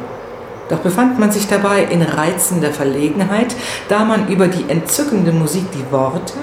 Doch 0.68 0.78
befand 0.78 1.18
man 1.18 1.30
sich 1.30 1.48
dabei 1.48 1.84
in 1.84 2.02
reizender 2.02 2.70
Verlegenheit, 2.70 3.54
da 3.88 4.04
man 4.04 4.28
über 4.28 4.48
die 4.48 4.64
entzückende 4.68 5.32
Musik 5.32 5.64
die 5.72 5.92
Worte 5.92 6.34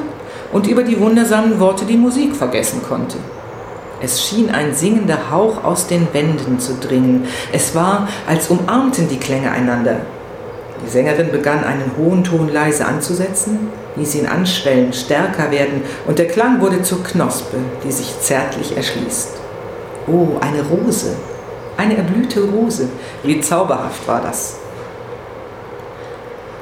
und 0.51 0.67
über 0.67 0.83
die 0.83 0.99
wundersamen 0.99 1.59
Worte 1.59 1.85
die 1.85 1.97
Musik 1.97 2.35
vergessen 2.35 2.81
konnte. 2.87 3.17
Es 4.01 4.23
schien 4.23 4.49
ein 4.49 4.73
singender 4.73 5.29
Hauch 5.29 5.63
aus 5.63 5.87
den 5.87 6.07
Wänden 6.13 6.59
zu 6.59 6.75
dringen. 6.75 7.27
Es 7.51 7.75
war, 7.75 8.07
als 8.27 8.47
umarmten 8.47 9.09
die 9.09 9.17
Klänge 9.19 9.51
einander. 9.51 9.97
Die 10.85 10.89
Sängerin 10.89 11.31
begann 11.31 11.65
einen 11.65 11.91
hohen 11.97 12.23
Ton 12.23 12.53
leise 12.53 12.85
anzusetzen, 12.85 13.69
ließ 13.97 14.15
ihn 14.15 14.27
anschwellen, 14.27 14.93
stärker 14.93 15.51
werden, 15.51 15.83
und 16.07 16.17
der 16.17 16.27
Klang 16.27 16.61
wurde 16.61 16.81
zur 16.81 17.03
Knospe, 17.03 17.57
die 17.83 17.91
sich 17.91 18.17
zärtlich 18.21 18.77
erschließt. 18.77 19.31
Oh, 20.07 20.37
eine 20.39 20.63
Rose, 20.63 21.17
eine 21.79 21.95
erblühte 21.95 22.41
Rose, 22.41 22.89
wie 23.23 23.39
zauberhaft 23.39 24.05
war 24.05 24.21
das. 24.21 24.57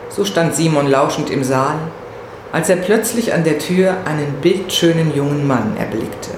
So 0.10 0.24
stand 0.26 0.56
Simon 0.56 0.88
lauschend 0.88 1.32
im 1.32 1.44
Saal, 1.44 1.78
als 2.52 2.70
er 2.70 2.76
plötzlich 2.76 3.34
an 3.34 3.44
der 3.44 3.58
Tür 3.58 3.98
einen 4.06 4.36
bildschönen 4.42 5.14
jungen 5.16 5.48
Mann 5.48 5.76
erblickte. 5.78 6.30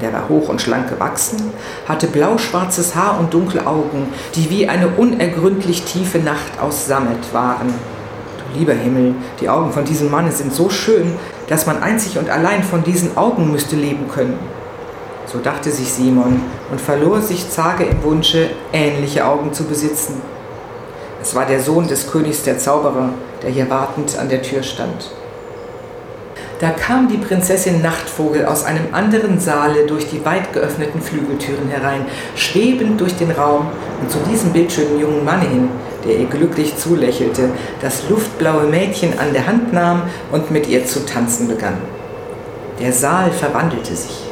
Der 0.00 0.12
war 0.12 0.28
hoch 0.28 0.48
und 0.48 0.62
schlank 0.62 0.90
gewachsen, 0.90 1.52
hatte 1.88 2.06
blauschwarzes 2.06 2.94
Haar 2.94 3.18
und 3.18 3.34
dunkle 3.34 3.66
Augen, 3.66 4.08
die 4.36 4.48
wie 4.48 4.68
eine 4.68 4.88
unergründlich 4.88 5.82
tiefe 5.84 6.18
Nacht 6.18 6.60
aus 6.60 6.86
Sammet 6.86 7.32
waren. 7.32 7.68
Du 8.38 8.58
lieber 8.58 8.74
Himmel, 8.74 9.14
die 9.40 9.48
Augen 9.48 9.72
von 9.72 9.84
diesem 9.84 10.10
Manne 10.10 10.30
sind 10.30 10.52
so 10.52 10.70
schön, 10.70 11.14
dass 11.48 11.66
man 11.66 11.82
einzig 11.82 12.16
und 12.18 12.30
allein 12.30 12.62
von 12.62 12.84
diesen 12.84 13.16
Augen 13.16 13.50
müsste 13.50 13.76
leben 13.76 14.08
können. 14.08 14.38
So 15.26 15.38
dachte 15.38 15.70
sich 15.70 15.92
Simon 15.92 16.42
und 16.70 16.80
verlor 16.80 17.20
sich 17.20 17.50
zage 17.50 17.84
im 17.84 18.02
Wunsche, 18.02 18.50
ähnliche 18.72 19.26
Augen 19.26 19.52
zu 19.52 19.64
besitzen. 19.64 20.20
Es 21.22 21.34
war 21.34 21.46
der 21.46 21.60
Sohn 21.60 21.88
des 21.88 22.10
Königs 22.10 22.42
der 22.42 22.58
Zauberer, 22.58 23.10
der 23.42 23.50
hier 23.50 23.70
wartend 23.70 24.18
an 24.18 24.28
der 24.28 24.42
Tür 24.42 24.62
stand. 24.62 25.10
Da 26.60 26.70
kam 26.70 27.08
die 27.08 27.16
Prinzessin 27.16 27.82
Nachtvogel 27.82 28.46
aus 28.46 28.64
einem 28.64 28.92
anderen 28.92 29.40
Saale 29.40 29.86
durch 29.86 30.08
die 30.08 30.24
weit 30.24 30.52
geöffneten 30.52 31.00
Flügeltüren 31.02 31.68
herein, 31.68 32.06
schwebend 32.36 33.00
durch 33.00 33.16
den 33.16 33.32
Raum 33.32 33.66
und 34.00 34.10
zu 34.10 34.18
diesem 34.30 34.52
bildschönen 34.52 35.00
jungen 35.00 35.24
Mann 35.24 35.40
hin, 35.40 35.68
der 36.06 36.16
ihr 36.16 36.26
glücklich 36.26 36.76
zulächelte, 36.76 37.50
das 37.80 38.08
luftblaue 38.08 38.64
Mädchen 38.64 39.18
an 39.18 39.32
der 39.32 39.46
Hand 39.46 39.72
nahm 39.72 40.02
und 40.30 40.50
mit 40.50 40.68
ihr 40.68 40.86
zu 40.86 41.04
tanzen 41.04 41.48
begann. 41.48 41.78
Der 42.80 42.92
Saal 42.92 43.30
verwandelte 43.30 43.96
sich. 43.96 44.24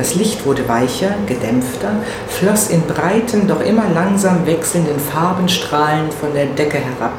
Das 0.00 0.14
Licht 0.14 0.46
wurde 0.46 0.66
weicher, 0.66 1.10
gedämpfter, 1.26 1.90
floss 2.26 2.70
in 2.70 2.80
breiten, 2.84 3.46
doch 3.46 3.60
immer 3.60 3.84
langsam 3.92 4.46
wechselnden 4.46 4.98
Farbenstrahlen 4.98 6.10
von 6.10 6.32
der 6.32 6.46
Decke 6.46 6.78
herab, 6.78 7.12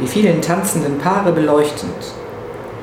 die 0.00 0.06
vielen 0.06 0.40
tanzenden 0.40 0.98
Paare 0.98 1.32
beleuchtend. 1.32 1.90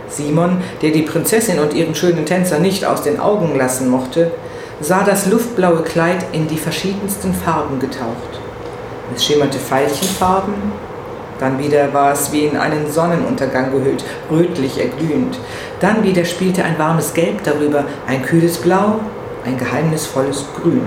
Simon, 0.09 0.57
der 0.81 0.91
die 0.91 1.03
Prinzessin 1.03 1.57
und 1.59 1.73
ihren 1.73 1.95
schönen 1.95 2.25
Tänzer 2.25 2.59
nicht 2.59 2.83
aus 2.83 3.01
den 3.01 3.21
Augen 3.21 3.57
lassen 3.57 3.87
mochte, 3.89 4.31
sah 4.81 5.05
das 5.05 5.25
luftblaue 5.25 5.83
Kleid 5.83 6.25
in 6.33 6.49
die 6.49 6.57
verschiedensten 6.57 7.33
Farben 7.33 7.79
getaucht. 7.79 8.41
Es 9.15 9.23
schimmerte 9.23 9.57
Veilchenfarben, 9.57 10.53
dann 11.39 11.59
wieder 11.59 11.93
war 11.93 12.11
es 12.11 12.33
wie 12.33 12.43
in 12.43 12.57
einen 12.57 12.91
Sonnenuntergang 12.91 13.71
gehüllt, 13.71 14.03
rötlich 14.29 14.77
erglühend. 14.79 15.39
Dann 15.79 16.03
wieder 16.03 16.25
spielte 16.25 16.65
ein 16.65 16.77
warmes 16.77 17.13
Gelb 17.13 17.41
darüber, 17.45 17.85
ein 18.05 18.21
kühles 18.21 18.57
Blau, 18.57 18.99
ein 19.45 19.57
geheimnisvolles 19.57 20.45
Grün. 20.59 20.81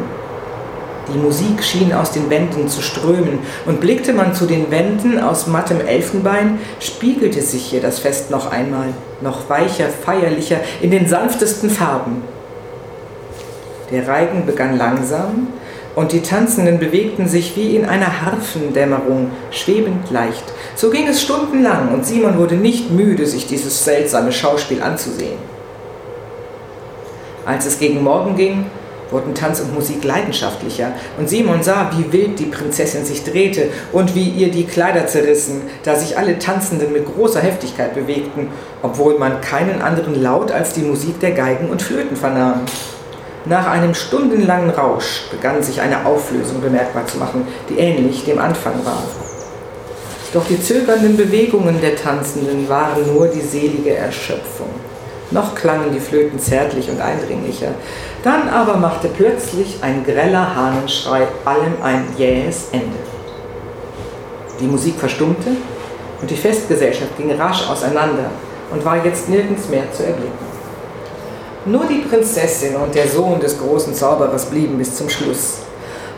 Die 1.12 1.18
Musik 1.18 1.64
schien 1.64 1.92
aus 1.92 2.12
den 2.12 2.30
Wänden 2.30 2.68
zu 2.68 2.80
strömen, 2.80 3.40
und 3.66 3.80
blickte 3.80 4.12
man 4.12 4.34
zu 4.34 4.46
den 4.46 4.70
Wänden 4.70 5.18
aus 5.18 5.46
mattem 5.46 5.80
Elfenbein, 5.80 6.58
spiegelte 6.78 7.42
sich 7.42 7.64
hier 7.64 7.80
das 7.80 7.98
Fest 7.98 8.30
noch 8.30 8.50
einmal, 8.50 8.88
noch 9.20 9.48
weicher, 9.48 9.88
feierlicher, 9.88 10.60
in 10.80 10.90
den 10.90 11.08
sanftesten 11.08 11.70
Farben. 11.70 12.22
Der 13.90 14.06
Reigen 14.06 14.46
begann 14.46 14.78
langsam, 14.78 15.48
und 15.94 16.12
die 16.12 16.22
Tanzenden 16.22 16.78
bewegten 16.78 17.28
sich 17.28 17.54
wie 17.56 17.76
in 17.76 17.84
einer 17.84 18.22
Harfendämmerung, 18.22 19.30
schwebend 19.50 20.10
leicht. 20.10 20.44
So 20.74 20.88
ging 20.88 21.06
es 21.06 21.20
stundenlang, 21.20 21.92
und 21.92 22.06
Simon 22.06 22.38
wurde 22.38 22.54
nicht 22.54 22.90
müde, 22.90 23.26
sich 23.26 23.46
dieses 23.46 23.84
seltsame 23.84 24.32
Schauspiel 24.32 24.82
anzusehen. 24.82 25.51
Als 27.44 27.66
es 27.66 27.78
gegen 27.78 28.02
Morgen 28.02 28.36
ging, 28.36 28.66
wurden 29.10 29.34
Tanz 29.34 29.60
und 29.60 29.74
Musik 29.74 30.02
leidenschaftlicher, 30.04 30.92
und 31.18 31.28
Simon 31.28 31.62
sah, 31.62 31.90
wie 31.96 32.12
wild 32.12 32.38
die 32.38 32.46
Prinzessin 32.46 33.04
sich 33.04 33.24
drehte 33.24 33.68
und 33.92 34.14
wie 34.14 34.28
ihr 34.28 34.50
die 34.50 34.64
Kleider 34.64 35.06
zerrissen, 35.06 35.62
da 35.84 35.94
sich 35.96 36.16
alle 36.16 36.38
Tanzenden 36.38 36.92
mit 36.92 37.04
großer 37.04 37.40
Heftigkeit 37.40 37.94
bewegten, 37.94 38.48
obwohl 38.82 39.18
man 39.18 39.40
keinen 39.40 39.82
anderen 39.82 40.20
Laut 40.20 40.50
als 40.50 40.72
die 40.72 40.82
Musik 40.82 41.20
der 41.20 41.32
Geigen 41.32 41.68
und 41.68 41.82
Flöten 41.82 42.16
vernahm. 42.16 42.62
Nach 43.44 43.66
einem 43.66 43.92
stundenlangen 43.94 44.70
Rausch 44.70 45.24
begann 45.30 45.62
sich 45.62 45.80
eine 45.80 46.06
Auflösung 46.06 46.60
bemerkbar 46.60 47.06
zu 47.06 47.18
machen, 47.18 47.46
die 47.68 47.78
ähnlich 47.78 48.24
dem 48.24 48.38
Anfang 48.38 48.84
war. 48.84 49.02
Doch 50.32 50.46
die 50.46 50.62
zögernden 50.62 51.16
Bewegungen 51.16 51.80
der 51.80 51.96
Tanzenden 51.96 52.68
waren 52.68 53.12
nur 53.12 53.26
die 53.26 53.40
selige 53.40 53.96
Erschöpfung. 53.96 54.68
Noch 55.32 55.54
klangen 55.54 55.92
die 55.92 56.00
Flöten 56.00 56.38
zärtlich 56.38 56.90
und 56.90 57.00
eindringlicher. 57.00 57.68
Dann 58.22 58.48
aber 58.48 58.76
machte 58.76 59.08
plötzlich 59.08 59.78
ein 59.80 60.04
greller 60.04 60.54
Hahnenschrei 60.54 61.26
allem 61.44 61.74
ein 61.82 62.04
jähes 62.18 62.68
Ende. 62.72 62.98
Die 64.60 64.66
Musik 64.66 64.96
verstummte 64.98 65.50
und 66.20 66.30
die 66.30 66.36
Festgesellschaft 66.36 67.16
ging 67.16 67.32
rasch 67.32 67.68
auseinander 67.68 68.30
und 68.70 68.84
war 68.84 69.04
jetzt 69.04 69.28
nirgends 69.28 69.68
mehr 69.68 69.90
zu 69.92 70.04
erblicken. 70.04 70.52
Nur 71.64 71.86
die 71.86 72.00
Prinzessin 72.08 72.76
und 72.76 72.94
der 72.94 73.08
Sohn 73.08 73.40
des 73.40 73.58
großen 73.58 73.94
Zauberers 73.94 74.46
blieben 74.46 74.76
bis 74.78 74.96
zum 74.96 75.08
Schluss. 75.08 75.60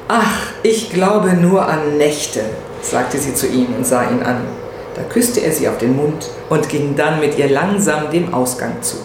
Ach, 0.09 0.53
ich 0.62 0.90
glaube 0.90 1.35
nur 1.35 1.66
an 1.66 1.96
Nächte, 1.98 2.40
sagte 2.83 3.18
sie 3.18 3.35
zu 3.35 3.46
ihm 3.46 3.74
und 3.77 3.87
sah 3.87 4.03
ihn 4.03 4.22
an. 4.22 4.63
Da 4.94 5.02
küsste 5.02 5.40
er 5.40 5.52
sie 5.52 5.68
auf 5.68 5.78
den 5.78 5.96
Mund 5.96 6.30
und 6.48 6.68
ging 6.68 6.94
dann 6.96 7.20
mit 7.20 7.37
ihr 7.38 7.48
langsam 7.48 8.11
dem 8.11 8.33
Ausgang 8.33 8.80
zu. 8.80 8.96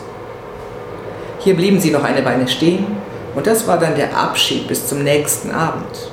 Hier 1.39 1.55
blieben 1.55 1.79
sie 1.79 1.91
noch 1.91 2.03
eine 2.03 2.23
Weile 2.25 2.47
stehen 2.47 2.85
und 3.35 3.47
das 3.47 3.67
war 3.67 3.79
dann 3.79 3.95
der 3.95 4.15
Abschied 4.15 4.67
bis 4.67 4.87
zum 4.87 5.03
nächsten 5.03 5.51
Abend. 5.51 6.11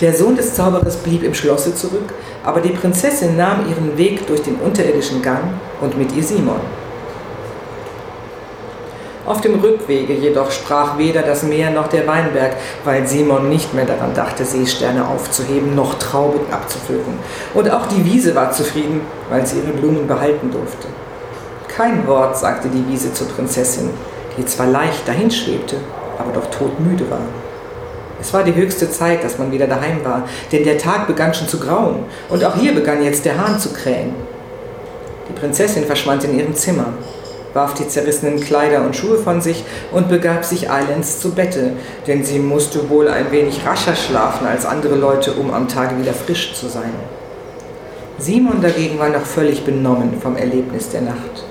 Der 0.00 0.12
Sohn 0.12 0.36
des 0.36 0.54
Zauberers 0.54 0.96
blieb 0.96 1.22
im 1.22 1.34
Schlosse 1.34 1.74
zurück, 1.74 2.12
aber 2.44 2.60
die 2.60 2.70
Prinzessin 2.70 3.36
nahm 3.36 3.68
ihren 3.68 3.96
Weg 3.96 4.26
durch 4.26 4.42
den 4.42 4.56
unterirdischen 4.56 5.22
Gang 5.22 5.44
und 5.80 5.96
mit 5.96 6.14
ihr 6.16 6.22
Simon. 6.22 6.60
Auf 9.26 9.40
dem 9.40 9.58
Rückwege 9.60 10.12
jedoch 10.12 10.50
sprach 10.50 10.98
weder 10.98 11.22
das 11.22 11.44
Meer 11.44 11.70
noch 11.70 11.88
der 11.88 12.06
Weinberg, 12.06 12.56
weil 12.84 13.06
Simon 13.06 13.48
nicht 13.48 13.72
mehr 13.72 13.86
daran 13.86 14.12
dachte, 14.12 14.44
Seesterne 14.44 15.08
aufzuheben, 15.08 15.74
noch 15.74 15.94
Trauben 15.98 16.40
abzupflücken. 16.52 17.14
Und 17.54 17.70
auch 17.70 17.86
die 17.86 18.04
Wiese 18.04 18.34
war 18.34 18.52
zufrieden, 18.52 19.00
weil 19.30 19.46
sie 19.46 19.60
ihre 19.60 19.72
Blumen 19.72 20.06
behalten 20.06 20.50
durfte. 20.50 20.88
Kein 21.68 22.06
Wort 22.06 22.36
sagte 22.36 22.68
die 22.68 22.86
Wiese 22.92 23.14
zur 23.14 23.28
Prinzessin, 23.28 23.88
die 24.36 24.44
zwar 24.44 24.66
leicht 24.66 25.08
dahinschwebte, 25.08 25.76
aber 26.18 26.32
doch 26.32 26.50
todmüde 26.50 27.10
war. 27.10 27.26
Es 28.20 28.32
war 28.34 28.44
die 28.44 28.54
höchste 28.54 28.90
Zeit, 28.90 29.24
dass 29.24 29.38
man 29.38 29.50
wieder 29.50 29.66
daheim 29.66 30.04
war, 30.04 30.28
denn 30.52 30.64
der 30.64 30.76
Tag 30.76 31.06
begann 31.06 31.32
schon 31.32 31.48
zu 31.48 31.58
grauen 31.58 32.04
und 32.28 32.44
auch 32.44 32.56
hier 32.56 32.74
begann 32.74 33.02
jetzt 33.02 33.24
der 33.24 33.38
Hahn 33.38 33.58
zu 33.58 33.72
krähen. 33.72 34.14
Die 35.28 35.32
Prinzessin 35.32 35.84
verschwand 35.84 36.24
in 36.24 36.38
ihrem 36.38 36.54
Zimmer 36.54 36.92
warf 37.54 37.74
die 37.74 37.88
zerrissenen 37.88 38.40
Kleider 38.40 38.84
und 38.84 38.94
Schuhe 38.94 39.16
von 39.16 39.40
sich 39.40 39.64
und 39.92 40.08
begab 40.08 40.44
sich 40.44 40.70
eilends 40.70 41.20
zu 41.20 41.30
Bette, 41.30 41.72
denn 42.06 42.24
sie 42.24 42.40
musste 42.40 42.90
wohl 42.90 43.08
ein 43.08 43.30
wenig 43.30 43.64
rascher 43.64 43.94
schlafen 43.94 44.46
als 44.46 44.66
andere 44.66 44.96
Leute, 44.96 45.32
um 45.32 45.54
am 45.54 45.68
Tage 45.68 45.98
wieder 45.98 46.12
frisch 46.12 46.52
zu 46.54 46.68
sein. 46.68 46.92
Simon 48.18 48.60
dagegen 48.60 48.98
war 48.98 49.08
noch 49.08 49.24
völlig 49.24 49.64
benommen 49.64 50.20
vom 50.20 50.36
Erlebnis 50.36 50.88
der 50.90 51.02
Nacht. 51.02 51.44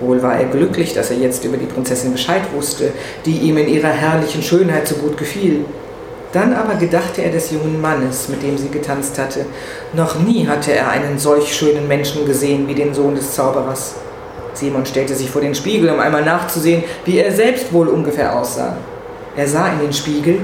Wohl 0.00 0.22
war 0.22 0.36
er 0.36 0.46
glücklich, 0.46 0.94
dass 0.94 1.10
er 1.10 1.18
jetzt 1.18 1.44
über 1.44 1.56
die 1.56 1.66
Prinzessin 1.66 2.12
Bescheid 2.12 2.42
wusste, 2.54 2.92
die 3.26 3.38
ihm 3.38 3.58
in 3.58 3.68
ihrer 3.68 3.88
herrlichen 3.88 4.42
Schönheit 4.42 4.88
so 4.88 4.96
gut 4.96 5.16
gefiel. 5.16 5.64
Dann 6.32 6.54
aber 6.54 6.76
gedachte 6.76 7.22
er 7.22 7.30
des 7.30 7.50
jungen 7.50 7.80
Mannes, 7.80 8.28
mit 8.28 8.42
dem 8.42 8.56
sie 8.56 8.68
getanzt 8.68 9.18
hatte. 9.18 9.46
Noch 9.92 10.18
nie 10.20 10.46
hatte 10.46 10.72
er 10.72 10.88
einen 10.88 11.18
solch 11.18 11.54
schönen 11.54 11.86
Menschen 11.86 12.24
gesehen 12.24 12.66
wie 12.68 12.74
den 12.74 12.94
Sohn 12.94 13.14
des 13.14 13.34
Zauberers. 13.34 13.96
Simon 14.54 14.86
stellte 14.86 15.14
sich 15.14 15.30
vor 15.30 15.40
den 15.40 15.54
Spiegel, 15.54 15.90
um 15.90 16.00
einmal 16.00 16.24
nachzusehen, 16.24 16.84
wie 17.04 17.18
er 17.18 17.32
selbst 17.32 17.72
wohl 17.72 17.88
ungefähr 17.88 18.36
aussah. 18.36 18.76
Er 19.36 19.46
sah 19.46 19.68
in 19.68 19.80
den 19.80 19.92
Spiegel 19.92 20.40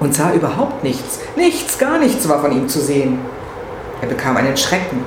und 0.00 0.14
sah 0.14 0.32
überhaupt 0.32 0.82
nichts. 0.82 1.20
Nichts, 1.36 1.78
gar 1.78 1.98
nichts 1.98 2.28
war 2.28 2.40
von 2.40 2.52
ihm 2.52 2.68
zu 2.68 2.80
sehen. 2.80 3.18
Er 4.00 4.08
bekam 4.08 4.36
einen 4.36 4.56
Schrecken. 4.56 5.04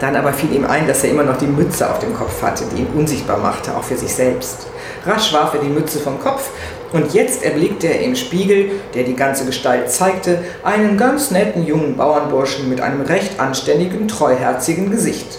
Dann 0.00 0.16
aber 0.16 0.32
fiel 0.32 0.52
ihm 0.52 0.66
ein, 0.66 0.86
dass 0.86 1.04
er 1.04 1.10
immer 1.10 1.22
noch 1.22 1.38
die 1.38 1.46
Mütze 1.46 1.88
auf 1.88 1.98
dem 1.98 2.14
Kopf 2.14 2.42
hatte, 2.42 2.64
die 2.72 2.82
ihn 2.82 2.88
unsichtbar 2.94 3.38
machte, 3.38 3.74
auch 3.74 3.84
für 3.84 3.96
sich 3.96 4.12
selbst. 4.12 4.66
Rasch 5.06 5.32
warf 5.32 5.54
er 5.54 5.60
die 5.60 5.68
Mütze 5.68 5.98
vom 5.98 6.20
Kopf 6.20 6.50
und 6.92 7.14
jetzt 7.14 7.42
erblickte 7.42 7.86
er 7.86 8.02
im 8.02 8.16
Spiegel, 8.16 8.72
der 8.94 9.04
die 9.04 9.16
ganze 9.16 9.46
Gestalt 9.46 9.90
zeigte, 9.90 10.44
einen 10.62 10.96
ganz 10.96 11.30
netten 11.30 11.66
jungen 11.66 11.96
Bauernburschen 11.96 12.68
mit 12.68 12.80
einem 12.80 13.02
recht 13.02 13.38
anständigen, 13.40 14.08
treuherzigen 14.08 14.90
Gesicht. 14.90 15.38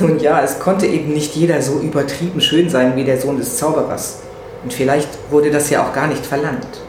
Nun 0.00 0.18
ja, 0.18 0.40
es 0.42 0.58
konnte 0.58 0.86
eben 0.86 1.12
nicht 1.12 1.36
jeder 1.36 1.60
so 1.60 1.78
übertrieben 1.78 2.40
schön 2.40 2.70
sein 2.70 2.96
wie 2.96 3.04
der 3.04 3.20
Sohn 3.20 3.36
des 3.36 3.58
Zauberers. 3.58 4.20
Und 4.62 4.72
vielleicht 4.72 5.08
wurde 5.30 5.50
das 5.50 5.68
ja 5.68 5.84
auch 5.84 5.92
gar 5.92 6.06
nicht 6.06 6.24
verlangt. 6.24 6.80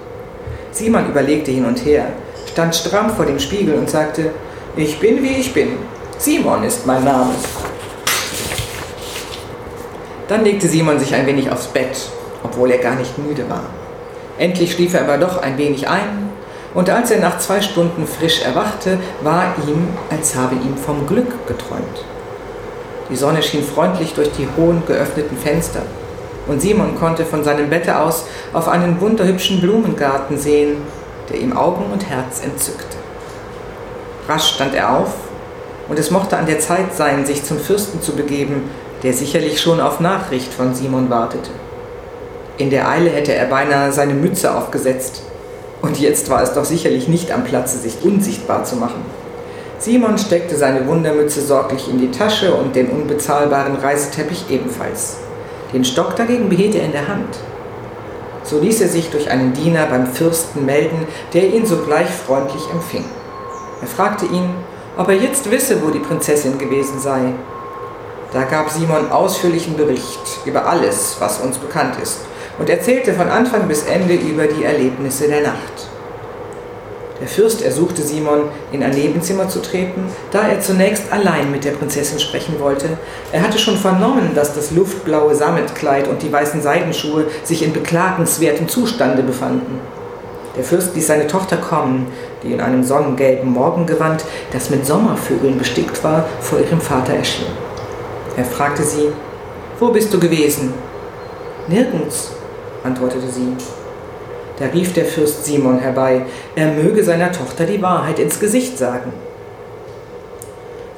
Simon 0.71 1.09
überlegte 1.09 1.51
hin 1.51 1.65
und 1.65 1.85
her, 1.85 2.05
stand 2.49 2.73
stramm 2.73 3.09
vor 3.09 3.25
dem 3.25 3.39
Spiegel 3.39 3.75
und 3.75 3.89
sagte, 3.89 4.31
ich 4.77 4.97
bin 4.99 5.21
wie 5.21 5.35
ich 5.35 5.53
bin. 5.53 5.73
Simon 6.17 6.63
ist 6.63 6.87
mein 6.87 7.03
Name. 7.03 7.31
Dann 10.29 10.45
legte 10.45 10.69
Simon 10.69 10.97
sich 10.97 11.13
ein 11.13 11.27
wenig 11.27 11.51
aufs 11.51 11.67
Bett, 11.67 11.97
obwohl 12.43 12.71
er 12.71 12.77
gar 12.77 12.95
nicht 12.95 13.17
müde 13.17 13.49
war. 13.49 13.65
Endlich 14.37 14.71
schlief 14.71 14.93
er 14.93 15.01
aber 15.01 15.17
doch 15.17 15.41
ein 15.41 15.57
wenig 15.57 15.89
ein, 15.89 16.29
und 16.73 16.89
als 16.89 17.11
er 17.11 17.19
nach 17.19 17.37
zwei 17.39 17.61
Stunden 17.61 18.07
frisch 18.07 18.41
erwachte, 18.41 18.97
war 19.21 19.53
ihm, 19.67 19.89
als 20.09 20.35
habe 20.35 20.55
ihm 20.55 20.77
vom 20.77 21.05
Glück 21.05 21.45
geträumt. 21.47 22.05
Die 23.11 23.17
Sonne 23.17 23.43
schien 23.43 23.63
freundlich 23.63 24.13
durch 24.13 24.31
die 24.31 24.47
hohen 24.57 24.83
geöffneten 24.87 25.37
Fenster. 25.37 25.81
Und 26.47 26.61
Simon 26.61 26.97
konnte 26.97 27.25
von 27.25 27.43
seinem 27.43 27.69
Bette 27.69 27.99
aus 27.99 28.23
auf 28.53 28.69
einen 28.69 28.99
wunderhübschen 29.01 29.59
Blumengarten 29.59 30.37
sehen, 30.37 30.77
der 31.29 31.39
ihm 31.39 31.55
Augen 31.55 31.91
und 31.91 32.09
Herz 32.09 32.41
entzückte. 32.43 32.97
Rasch 34.27 34.53
stand 34.53 34.73
er 34.73 34.97
auf, 34.97 35.13
und 35.89 35.99
es 35.99 36.09
mochte 36.09 36.37
an 36.37 36.45
der 36.45 36.59
Zeit 36.59 36.95
sein, 36.95 37.25
sich 37.25 37.43
zum 37.43 37.59
Fürsten 37.59 38.01
zu 38.01 38.13
begeben, 38.13 38.69
der 39.03 39.13
sicherlich 39.13 39.59
schon 39.59 39.81
auf 39.81 39.99
Nachricht 39.99 40.53
von 40.53 40.73
Simon 40.73 41.09
wartete. 41.09 41.51
In 42.57 42.69
der 42.69 42.87
Eile 42.87 43.09
hätte 43.09 43.33
er 43.33 43.47
beinahe 43.47 43.91
seine 43.91 44.13
Mütze 44.13 44.55
aufgesetzt, 44.55 45.23
und 45.81 45.99
jetzt 45.99 46.29
war 46.29 46.43
es 46.43 46.53
doch 46.53 46.63
sicherlich 46.63 47.09
nicht 47.09 47.31
am 47.31 47.43
Platze, 47.43 47.77
sich 47.77 47.97
unsichtbar 48.03 48.63
zu 48.63 48.77
machen. 48.77 49.03
Simon 49.81 50.19
steckte 50.19 50.55
seine 50.57 50.85
Wundermütze 50.85 51.41
sorglich 51.41 51.89
in 51.89 51.97
die 51.97 52.11
Tasche 52.11 52.53
und 52.53 52.75
den 52.75 52.91
unbezahlbaren 52.91 53.77
Reiseteppich 53.77 54.45
ebenfalls. 54.51 55.17
Den 55.73 55.83
Stock 55.83 56.15
dagegen 56.15 56.49
behielt 56.49 56.75
er 56.75 56.83
in 56.85 56.91
der 56.91 57.07
Hand. 57.07 57.39
So 58.43 58.59
ließ 58.59 58.79
er 58.81 58.89
sich 58.89 59.09
durch 59.09 59.31
einen 59.31 59.53
Diener 59.53 59.87
beim 59.87 60.05
Fürsten 60.05 60.67
melden, 60.67 61.07
der 61.33 61.51
ihn 61.51 61.65
sogleich 61.65 62.09
freundlich 62.09 62.61
empfing. 62.71 63.05
Er 63.81 63.87
fragte 63.87 64.27
ihn, 64.27 64.51
ob 64.97 65.09
er 65.09 65.15
jetzt 65.15 65.49
wisse, 65.49 65.81
wo 65.81 65.89
die 65.89 65.97
Prinzessin 65.97 66.59
gewesen 66.59 66.99
sei. 66.99 67.33
Da 68.33 68.43
gab 68.43 68.69
Simon 68.69 69.11
ausführlichen 69.11 69.77
Bericht 69.77 70.41
über 70.45 70.67
alles, 70.67 71.15
was 71.17 71.39
uns 71.39 71.57
bekannt 71.57 71.95
ist, 72.03 72.19
und 72.59 72.69
erzählte 72.69 73.13
von 73.13 73.29
Anfang 73.29 73.67
bis 73.67 73.81
Ende 73.85 74.13
über 74.13 74.45
die 74.45 74.63
Erlebnisse 74.63 75.27
der 75.27 75.41
Nacht. 75.41 75.90
Der 77.21 77.27
Fürst 77.27 77.61
ersuchte 77.61 78.01
Simon, 78.01 78.45
in 78.71 78.81
ein 78.81 78.95
Nebenzimmer 78.95 79.47
zu 79.47 79.61
treten, 79.61 80.05
da 80.31 80.47
er 80.47 80.59
zunächst 80.59 81.11
allein 81.11 81.51
mit 81.51 81.63
der 81.63 81.71
Prinzessin 81.71 82.19
sprechen 82.19 82.59
wollte. 82.59 82.97
Er 83.31 83.43
hatte 83.43 83.59
schon 83.59 83.77
vernommen, 83.77 84.31
dass 84.33 84.55
das 84.55 84.71
luftblaue 84.71 85.35
Sammetkleid 85.35 86.07
und 86.07 86.23
die 86.23 86.33
weißen 86.33 86.63
Seidenschuhe 86.63 87.27
sich 87.43 87.61
in 87.61 87.73
beklagenswertem 87.73 88.67
Zustande 88.67 89.21
befanden. 89.21 89.79
Der 90.57 90.63
Fürst 90.63 90.95
ließ 90.95 91.05
seine 91.05 91.27
Tochter 91.27 91.57
kommen, 91.57 92.07
die 92.41 92.53
in 92.53 92.59
einem 92.59 92.83
sonnengelben 92.83 93.51
Morgengewand, 93.51 94.25
das 94.51 94.71
mit 94.71 94.87
Sommervögeln 94.87 95.59
bestickt 95.59 96.03
war, 96.03 96.25
vor 96.41 96.59
ihrem 96.59 96.81
Vater 96.81 97.13
erschien. 97.13 97.45
Er 98.35 98.45
fragte 98.45 98.81
sie, 98.81 99.09
Wo 99.79 99.89
bist 99.89 100.11
du 100.11 100.19
gewesen? 100.19 100.73
Nirgends, 101.67 102.31
antwortete 102.83 103.27
sie. 103.29 103.80
Da 104.61 104.67
rief 104.67 104.93
der 104.93 105.05
Fürst 105.05 105.43
Simon 105.43 105.79
herbei, 105.79 106.21
er 106.55 106.67
möge 106.67 107.03
seiner 107.03 107.31
Tochter 107.31 107.65
die 107.65 107.81
Wahrheit 107.81 108.19
ins 108.19 108.39
Gesicht 108.39 108.77
sagen. 108.77 109.11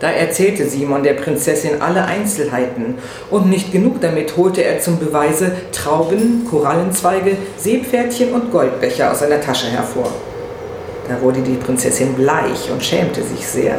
Da 0.01 0.11
erzählte 0.11 0.67
Simon 0.67 1.01
der 1.01 1.13
Prinzessin 1.13 1.81
alle 1.81 2.03
Einzelheiten, 2.03 2.95
und 3.31 3.49
nicht 3.49 3.71
genug 3.71 4.01
damit 4.01 4.35
holte 4.35 4.65
er 4.65 4.81
zum 4.81 4.99
Beweise 4.99 5.53
Trauben, 5.71 6.45
Korallenzweige, 6.49 7.37
Seepferdchen 7.55 8.33
und 8.33 8.51
Goldbecher 8.51 9.09
aus 9.13 9.19
seiner 9.19 9.39
Tasche 9.39 9.67
hervor. 9.67 10.11
Da 11.07 11.21
wurde 11.21 11.39
die 11.39 11.55
Prinzessin 11.55 12.15
bleich 12.15 12.69
und 12.69 12.83
schämte 12.83 13.23
sich 13.23 13.47
sehr. 13.47 13.75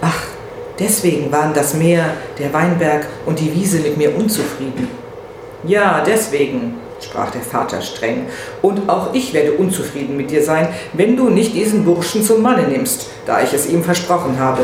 Ach, 0.00 0.28
deswegen 0.78 1.30
waren 1.30 1.52
das 1.52 1.74
Meer, 1.74 2.06
der 2.38 2.54
Weinberg 2.54 3.04
und 3.26 3.38
die 3.38 3.54
Wiese 3.54 3.80
mit 3.80 3.98
mir 3.98 4.16
unzufrieden. 4.16 4.88
Ja, 5.66 6.02
deswegen, 6.06 6.76
sprach 7.00 7.30
der 7.30 7.42
Vater 7.42 7.80
streng, 7.80 8.26
und 8.62 8.88
auch 8.88 9.12
ich 9.12 9.32
werde 9.32 9.52
unzufrieden 9.52 10.16
mit 10.16 10.30
dir 10.30 10.42
sein, 10.42 10.68
wenn 10.92 11.16
du 11.16 11.28
nicht 11.28 11.54
diesen 11.54 11.84
Burschen 11.84 12.22
zum 12.22 12.42
Manne 12.42 12.68
nimmst, 12.68 13.08
da 13.26 13.42
ich 13.42 13.52
es 13.52 13.66
ihm 13.66 13.82
versprochen 13.82 14.38
habe. 14.38 14.62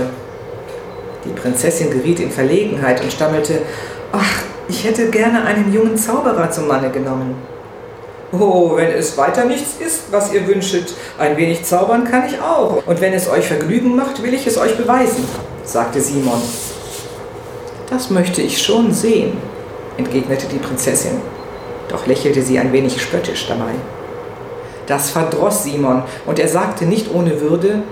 Die 1.25 1.31
Prinzessin 1.31 1.90
geriet 1.90 2.21
in 2.21 2.31
Verlegenheit 2.31 3.03
und 3.03 3.12
stammelte, 3.12 3.62
ach, 4.12 4.43
ich 4.69 4.85
hätte 4.85 5.11
gerne 5.11 5.45
einen 5.45 5.73
jungen 5.73 5.97
Zauberer 5.97 6.51
zum 6.51 6.69
Manne 6.69 6.90
genommen. 6.90 7.35
Oh, 8.33 8.77
wenn 8.77 8.93
es 8.93 9.19
weiter 9.19 9.45
nichts 9.45 9.75
ist, 9.85 10.12
was 10.12 10.33
ihr 10.33 10.47
wünschet, 10.47 10.95
ein 11.19 11.37
wenig 11.37 11.64
zaubern 11.64 12.05
kann 12.05 12.27
ich 12.27 12.40
auch, 12.40 12.81
und 12.87 13.01
wenn 13.01 13.12
es 13.12 13.29
euch 13.29 13.47
Vergnügen 13.47 13.97
macht, 13.97 14.23
will 14.23 14.33
ich 14.33 14.47
es 14.47 14.57
euch 14.57 14.77
beweisen, 14.77 15.25
sagte 15.64 16.01
Simon. 16.01 16.40
Das 17.90 18.09
möchte 18.09 18.40
ich 18.40 18.62
schon 18.62 18.93
sehen, 18.93 19.37
entgegnete 19.97 20.47
die 20.47 20.59
Prinzessin 20.59 21.21
doch 21.90 22.07
lächelte 22.07 22.42
sie 22.42 22.59
ein 22.59 22.72
wenig 22.72 23.00
spöttisch 23.00 23.46
dabei. 23.48 23.72
Das 24.87 25.11
verdross 25.11 25.64
Simon, 25.64 26.03
und 26.26 26.38
er 26.38 26.48
sagte 26.48 26.87
nicht 26.87 27.12
ohne 27.14 27.40
Würde, 27.40 27.83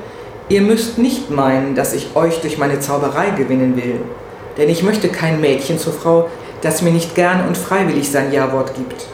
Ihr 0.51 0.63
müsst 0.63 0.97
nicht 0.97 1.31
meinen, 1.31 1.75
dass 1.75 1.93
ich 1.93 2.17
euch 2.17 2.41
durch 2.41 2.57
meine 2.57 2.81
Zauberei 2.81 3.31
gewinnen 3.31 3.77
will, 3.77 4.01
denn 4.57 4.71
ich 4.71 4.83
möchte 4.83 5.11
kein 5.11 5.43
Mädchen 5.43 5.79
zur 5.79 5.93
Frau, 5.93 6.31
das 6.63 6.81
mir 6.81 6.91
nicht 6.91 7.15
gern 7.15 7.47
und 7.47 7.59
freiwillig 7.59 8.11
sein 8.11 8.33
Ja-Wort 8.33 8.75
gibt. 8.75 9.07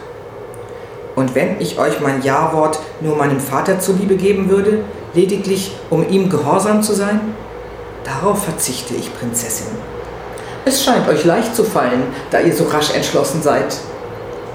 Und 1.17 1.35
wenn 1.35 1.61
ich 1.61 1.79
euch 1.79 2.01
mein 2.01 2.23
Ja-Wort 2.23 2.79
nur 3.01 3.17
meinem 3.17 3.41
Vater 3.41 3.81
zuliebe 3.81 4.15
geben 4.15 4.49
würde, 4.49 4.85
lediglich 5.15 5.73
um 5.91 6.09
ihm 6.09 6.31
gehorsam 6.31 6.85
zu 6.85 6.95
sein, 6.95 7.21
darauf 8.05 8.45
verzichte 8.45 8.95
ich, 8.95 9.13
Prinzessin. 9.19 9.67
Es 10.65 10.85
scheint 10.85 11.09
euch 11.09 11.25
leicht 11.25 11.57
zu 11.57 11.65
fallen, 11.65 12.05
da 12.31 12.41
ihr 12.41 12.55
so 12.55 12.65
rasch 12.65 12.95
entschlossen 12.95 13.43
seid. 13.43 13.77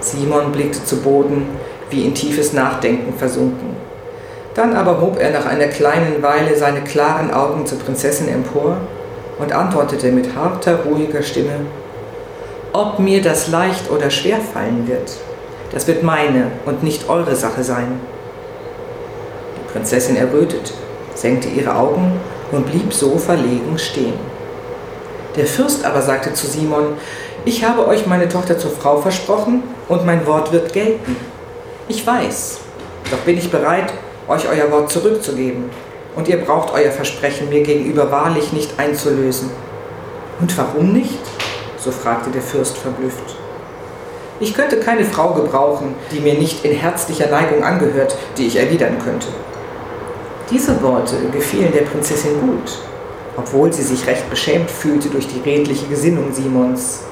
Simon 0.01 0.51
blickte 0.51 0.83
zu 0.83 0.97
Boden, 0.97 1.47
wie 1.89 2.05
in 2.05 2.13
tiefes 2.13 2.53
Nachdenken 2.53 3.13
versunken. 3.17 3.75
Dann 4.55 4.75
aber 4.75 4.99
hob 5.01 5.19
er 5.19 5.31
nach 5.31 5.45
einer 5.45 5.67
kleinen 5.67 6.21
Weile 6.21 6.55
seine 6.55 6.81
klaren 6.81 7.31
Augen 7.31 7.65
zur 7.65 7.79
Prinzessin 7.79 8.27
empor 8.27 8.77
und 9.37 9.53
antwortete 9.53 10.11
mit 10.11 10.35
harter, 10.35 10.79
ruhiger 10.85 11.21
Stimme, 11.21 11.65
Ob 12.73 12.99
mir 12.99 13.21
das 13.21 13.47
leicht 13.47 13.89
oder 13.89 14.09
schwer 14.09 14.37
fallen 14.37 14.87
wird, 14.87 15.17
das 15.71 15.87
wird 15.87 16.03
meine 16.03 16.51
und 16.65 16.83
nicht 16.83 17.09
eure 17.09 17.35
Sache 17.35 17.63
sein. 17.63 17.99
Die 19.55 19.71
Prinzessin 19.71 20.15
errötete, 20.15 20.73
senkte 21.13 21.49
ihre 21.49 21.75
Augen 21.75 22.19
und 22.51 22.65
blieb 22.65 22.93
so 22.93 23.17
verlegen 23.17 23.77
stehen. 23.77 24.13
Der 25.35 25.45
Fürst 25.45 25.85
aber 25.85 26.01
sagte 26.01 26.33
zu 26.33 26.47
Simon, 26.47 26.93
ich 27.45 27.63
habe 27.63 27.87
euch 27.87 28.07
meine 28.07 28.27
Tochter 28.27 28.57
zur 28.57 28.71
Frau 28.71 28.97
versprochen 28.97 29.63
und 29.89 30.05
mein 30.05 30.25
Wort 30.25 30.51
wird 30.53 30.71
gelten. 30.71 31.17
Ich 31.87 32.05
weiß, 32.05 32.59
doch 33.11 33.19
bin 33.19 33.37
ich 33.37 33.51
bereit, 33.51 33.91
euch 34.27 34.47
euer 34.47 34.71
Wort 34.71 34.91
zurückzugeben. 34.91 35.65
Und 36.15 36.27
ihr 36.27 36.37
braucht 36.37 36.73
euer 36.73 36.91
Versprechen 36.91 37.49
mir 37.49 37.63
gegenüber 37.63 38.11
wahrlich 38.11 38.53
nicht 38.53 38.79
einzulösen. 38.79 39.49
Und 40.39 40.57
warum 40.57 40.93
nicht? 40.93 41.19
so 41.83 41.91
fragte 41.91 42.29
der 42.29 42.41
Fürst 42.41 42.77
verblüfft. 42.77 43.35
Ich 44.41 44.53
könnte 44.53 44.79
keine 44.79 45.05
Frau 45.05 45.33
gebrauchen, 45.33 45.95
die 46.11 46.19
mir 46.19 46.33
nicht 46.33 46.63
in 46.65 46.71
herzlicher 46.73 47.29
Neigung 47.29 47.63
angehört, 47.63 48.17
die 48.37 48.47
ich 48.47 48.57
erwidern 48.57 48.97
könnte. 49.03 49.27
Diese 50.51 50.81
Worte 50.81 51.15
gefielen 51.31 51.71
der 51.71 51.83
Prinzessin 51.83 52.39
gut, 52.41 52.79
obwohl 53.37 53.71
sie 53.71 53.83
sich 53.83 54.07
recht 54.07 54.29
beschämt 54.29 54.69
fühlte 54.69 55.09
durch 55.09 55.27
die 55.27 55.39
redliche 55.39 55.85
Gesinnung 55.87 56.33
Simons. 56.33 57.03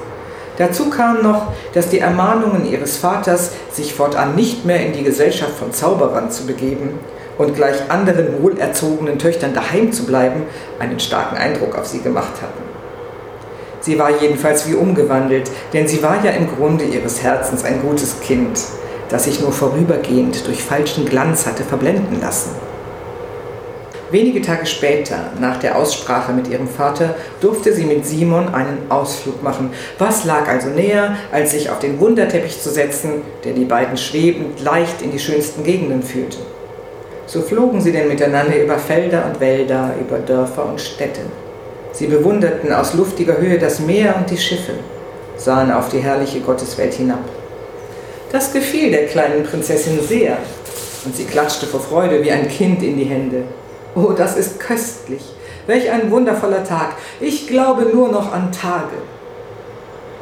Dazu 0.58 0.90
kam 0.90 1.22
noch, 1.22 1.52
dass 1.72 1.88
die 1.88 2.00
Ermahnungen 2.00 2.66
ihres 2.66 2.96
Vaters, 2.96 3.52
sich 3.72 3.94
fortan 3.94 4.34
nicht 4.34 4.64
mehr 4.64 4.84
in 4.84 4.92
die 4.92 5.04
Gesellschaft 5.04 5.52
von 5.52 5.72
Zauberern 5.72 6.30
zu 6.32 6.46
begeben 6.46 6.98
und 7.38 7.54
gleich 7.54 7.88
anderen 7.88 8.42
wohlerzogenen 8.42 9.20
Töchtern 9.20 9.54
daheim 9.54 9.92
zu 9.92 10.04
bleiben, 10.04 10.42
einen 10.80 10.98
starken 10.98 11.36
Eindruck 11.36 11.78
auf 11.78 11.86
sie 11.86 12.00
gemacht 12.00 12.42
hatten. 12.42 12.68
Sie 13.80 13.98
war 13.98 14.10
jedenfalls 14.20 14.68
wie 14.68 14.74
umgewandelt, 14.74 15.48
denn 15.72 15.86
sie 15.86 16.02
war 16.02 16.24
ja 16.24 16.32
im 16.32 16.48
Grunde 16.48 16.84
ihres 16.84 17.22
Herzens 17.22 17.64
ein 17.64 17.80
gutes 17.80 18.18
Kind, 18.20 18.58
das 19.08 19.24
sich 19.24 19.40
nur 19.40 19.52
vorübergehend 19.52 20.44
durch 20.48 20.64
falschen 20.64 21.06
Glanz 21.06 21.46
hatte 21.46 21.62
verblenden 21.62 22.20
lassen. 22.20 22.50
Wenige 24.10 24.40
Tage 24.40 24.64
später, 24.64 25.32
nach 25.38 25.58
der 25.58 25.76
Aussprache 25.76 26.32
mit 26.32 26.48
ihrem 26.48 26.66
Vater, 26.66 27.14
durfte 27.42 27.74
sie 27.74 27.84
mit 27.84 28.06
Simon 28.06 28.54
einen 28.54 28.90
Ausflug 28.90 29.42
machen. 29.42 29.70
Was 29.98 30.24
lag 30.24 30.48
also 30.48 30.70
näher, 30.70 31.16
als 31.30 31.50
sich 31.50 31.68
auf 31.68 31.78
den 31.78 32.00
Wunderteppich 32.00 32.58
zu 32.62 32.70
setzen, 32.70 33.20
der 33.44 33.52
die 33.52 33.66
beiden 33.66 33.98
schwebend 33.98 34.62
leicht 34.62 35.02
in 35.02 35.12
die 35.12 35.18
schönsten 35.18 35.62
Gegenden 35.62 36.02
führte. 36.02 36.38
So 37.26 37.42
flogen 37.42 37.82
sie 37.82 37.92
denn 37.92 38.08
miteinander 38.08 38.58
über 38.58 38.78
Felder 38.78 39.26
und 39.26 39.40
Wälder, 39.40 39.94
über 40.00 40.18
Dörfer 40.18 40.64
und 40.64 40.80
Städte. 40.80 41.20
Sie 41.92 42.06
bewunderten 42.06 42.72
aus 42.72 42.94
luftiger 42.94 43.36
Höhe 43.36 43.58
das 43.58 43.78
Meer 43.78 44.16
und 44.16 44.30
die 44.30 44.38
Schiffe, 44.38 44.72
sahen 45.36 45.70
auf 45.70 45.90
die 45.90 45.98
herrliche 45.98 46.40
Gotteswelt 46.40 46.94
hinab. 46.94 47.24
Das 48.32 48.54
gefiel 48.54 48.90
der 48.90 49.06
kleinen 49.06 49.44
Prinzessin 49.44 50.00
sehr, 50.00 50.38
und 51.04 51.14
sie 51.14 51.24
klatschte 51.24 51.66
vor 51.66 51.80
Freude 51.80 52.22
wie 52.22 52.30
ein 52.30 52.48
Kind 52.48 52.82
in 52.82 52.96
die 52.96 53.04
Hände. 53.04 53.44
Oh, 53.94 54.12
das 54.16 54.36
ist 54.36 54.60
köstlich. 54.60 55.22
Welch 55.66 55.90
ein 55.90 56.10
wundervoller 56.10 56.64
Tag. 56.64 56.96
Ich 57.20 57.46
glaube 57.46 57.86
nur 57.92 58.08
noch 58.08 58.32
an 58.32 58.50
Tage. 58.52 58.96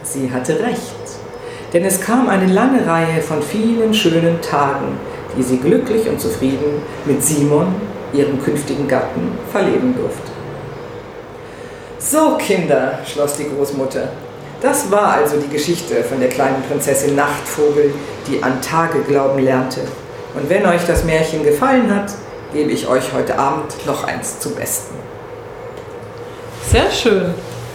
Sie 0.02 0.30
hatte 0.30 0.60
recht, 0.60 0.94
denn 1.72 1.84
es 1.84 2.00
kam 2.00 2.28
eine 2.28 2.46
lange 2.46 2.86
Reihe 2.86 3.20
von 3.20 3.42
vielen 3.42 3.92
schönen 3.92 4.40
Tagen, 4.40 4.98
die 5.36 5.42
sie 5.42 5.58
glücklich 5.58 6.08
und 6.08 6.20
zufrieden 6.20 6.82
mit 7.04 7.22
Simon, 7.22 7.74
ihrem 8.12 8.42
künftigen 8.42 8.86
Gatten, 8.86 9.36
verleben 9.50 9.94
durfte. 9.96 10.30
So, 11.98 12.36
Kinder, 12.38 13.00
schloss 13.04 13.36
die 13.36 13.48
Großmutter, 13.48 14.08
das 14.60 14.90
war 14.90 15.12
also 15.12 15.36
die 15.36 15.52
Geschichte 15.52 16.02
von 16.02 16.18
der 16.18 16.28
kleinen 16.28 16.62
Prinzessin 16.68 17.14
Nachtvogel, 17.14 17.92
die 18.26 18.42
an 18.42 18.60
Tage 18.62 19.00
glauben 19.00 19.38
lernte. 19.38 19.80
Und 20.34 20.48
wenn 20.48 20.64
euch 20.66 20.86
das 20.86 21.04
Märchen 21.04 21.42
gefallen 21.44 21.94
hat, 21.94 22.12
gebe 22.52 22.70
ich 22.70 22.86
euch 22.86 23.12
heute 23.12 23.38
Abend 23.38 23.86
noch 23.86 24.04
eins 24.04 24.40
zum 24.40 24.54
Besten. 24.54 24.94
Sehr 26.70 26.90
schön, 26.90 27.34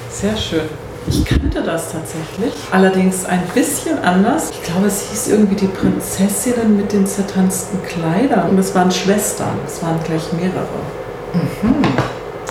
sehr 0.10 0.36
schön. 0.36 0.70
Ich 1.08 1.26
kannte 1.26 1.64
das 1.64 1.92
tatsächlich, 1.92 2.54
allerdings 2.72 3.26
ein 3.26 3.42
bisschen 3.56 3.98
anders. 4.04 4.52
Ich 4.52 4.62
glaube, 4.62 4.86
es 4.86 5.10
hieß 5.10 5.30
irgendwie 5.30 5.56
die 5.56 5.68
Prinzessinnen 5.68 6.78
mit 6.78 6.94
den 6.94 7.08
zertanzten 7.08 7.82
Kleidern. 7.84 8.52
Und 8.52 8.60
es 8.60 8.76
waren 8.76 8.92
Schwestern, 8.92 9.58
es 9.66 9.82
waren 9.82 10.00
gleich 10.04 10.32
mehrere. 10.34 10.68
Mhm. 11.34 11.82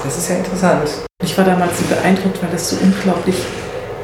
Das 0.02 0.18
ist 0.18 0.28
ja 0.30 0.36
interessant. 0.36 0.88
Ich 1.22 1.36
war 1.38 1.44
damals 1.44 1.78
so 1.78 1.84
beeindruckt, 1.94 2.42
weil 2.42 2.50
das 2.50 2.70
so 2.70 2.76
unglaublich, 2.82 3.36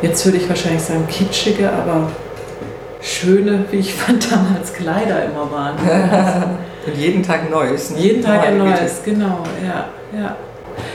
jetzt 0.02 0.24
würde 0.24 0.38
ich 0.38 0.48
wahrscheinlich 0.48 0.82
sagen 0.82 1.06
kitschige, 1.08 1.72
aber 1.72 2.08
schöne, 3.00 3.64
wie 3.70 3.78
ich 3.78 3.94
fand, 3.94 4.30
damals 4.30 4.72
Kleider 4.72 5.24
immer 5.24 5.50
waren. 5.50 5.76
Und 6.86 6.96
jeden 6.96 7.22
Tag 7.22 7.50
Neues. 7.50 7.90
Ne? 7.90 7.98
Jeden 7.98 8.22
Tag 8.22 8.46
ein 8.46 8.58
Neues, 8.58 9.02
genau, 9.04 9.40
ja, 9.64 9.88
ja. 10.18 10.36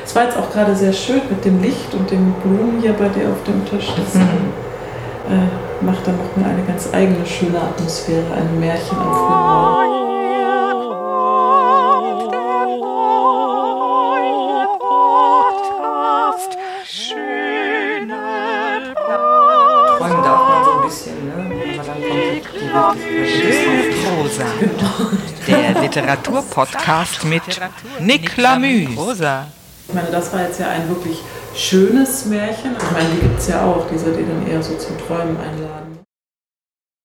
Es 0.06 0.16
war 0.16 0.26
jetzt 0.26 0.38
auch 0.38 0.52
gerade 0.52 0.76
sehr 0.76 0.94
schön 0.94 1.22
mit 1.30 1.44
dem 1.44 1.62
Licht 1.62 1.94
und 1.94 2.10
den 2.12 2.34
Blumen 2.44 2.80
hier 2.82 2.94
bei 2.94 3.10
dir 3.10 3.30
auf 3.30 3.44
dem 3.46 3.66
Tisch. 3.66 3.92
Das, 3.96 4.16
mhm. 4.16 4.22
äh, 5.30 5.84
macht 5.86 6.06
dann 6.06 6.18
nochmal 6.18 6.52
eine 6.52 6.64
ganz 6.64 6.90
eigene 6.94 7.26
schöne 7.26 7.60
Atmosphäre, 7.60 8.26
ein 8.36 8.60
Märchen 8.60 8.98
am 8.98 9.14
frühen 9.14 9.40
Morgen. 9.40 9.91
Literaturpodcast 25.92 27.26
mit 27.26 27.42
Nick 28.00 28.38
Lamüs. 28.38 28.90
Ich 29.88 29.94
meine, 29.94 30.10
das 30.10 30.32
war 30.32 30.44
jetzt 30.44 30.58
ja 30.62 30.70
ein 30.70 30.88
wirklich 30.88 31.18
schönes 31.54 32.26
Märchen. 32.28 32.78
Ich 32.78 32.92
meine, 32.92 33.10
die 33.10 33.20
gibt 33.20 33.38
es 33.38 33.50
ja 33.50 33.66
auch, 33.66 33.86
diese, 33.92 34.14
die 34.14 34.26
dann 34.26 34.48
eher 34.48 34.64
so 34.64 34.78
zum 34.78 34.98
Träumen 34.98 35.36
einladen. 35.36 35.91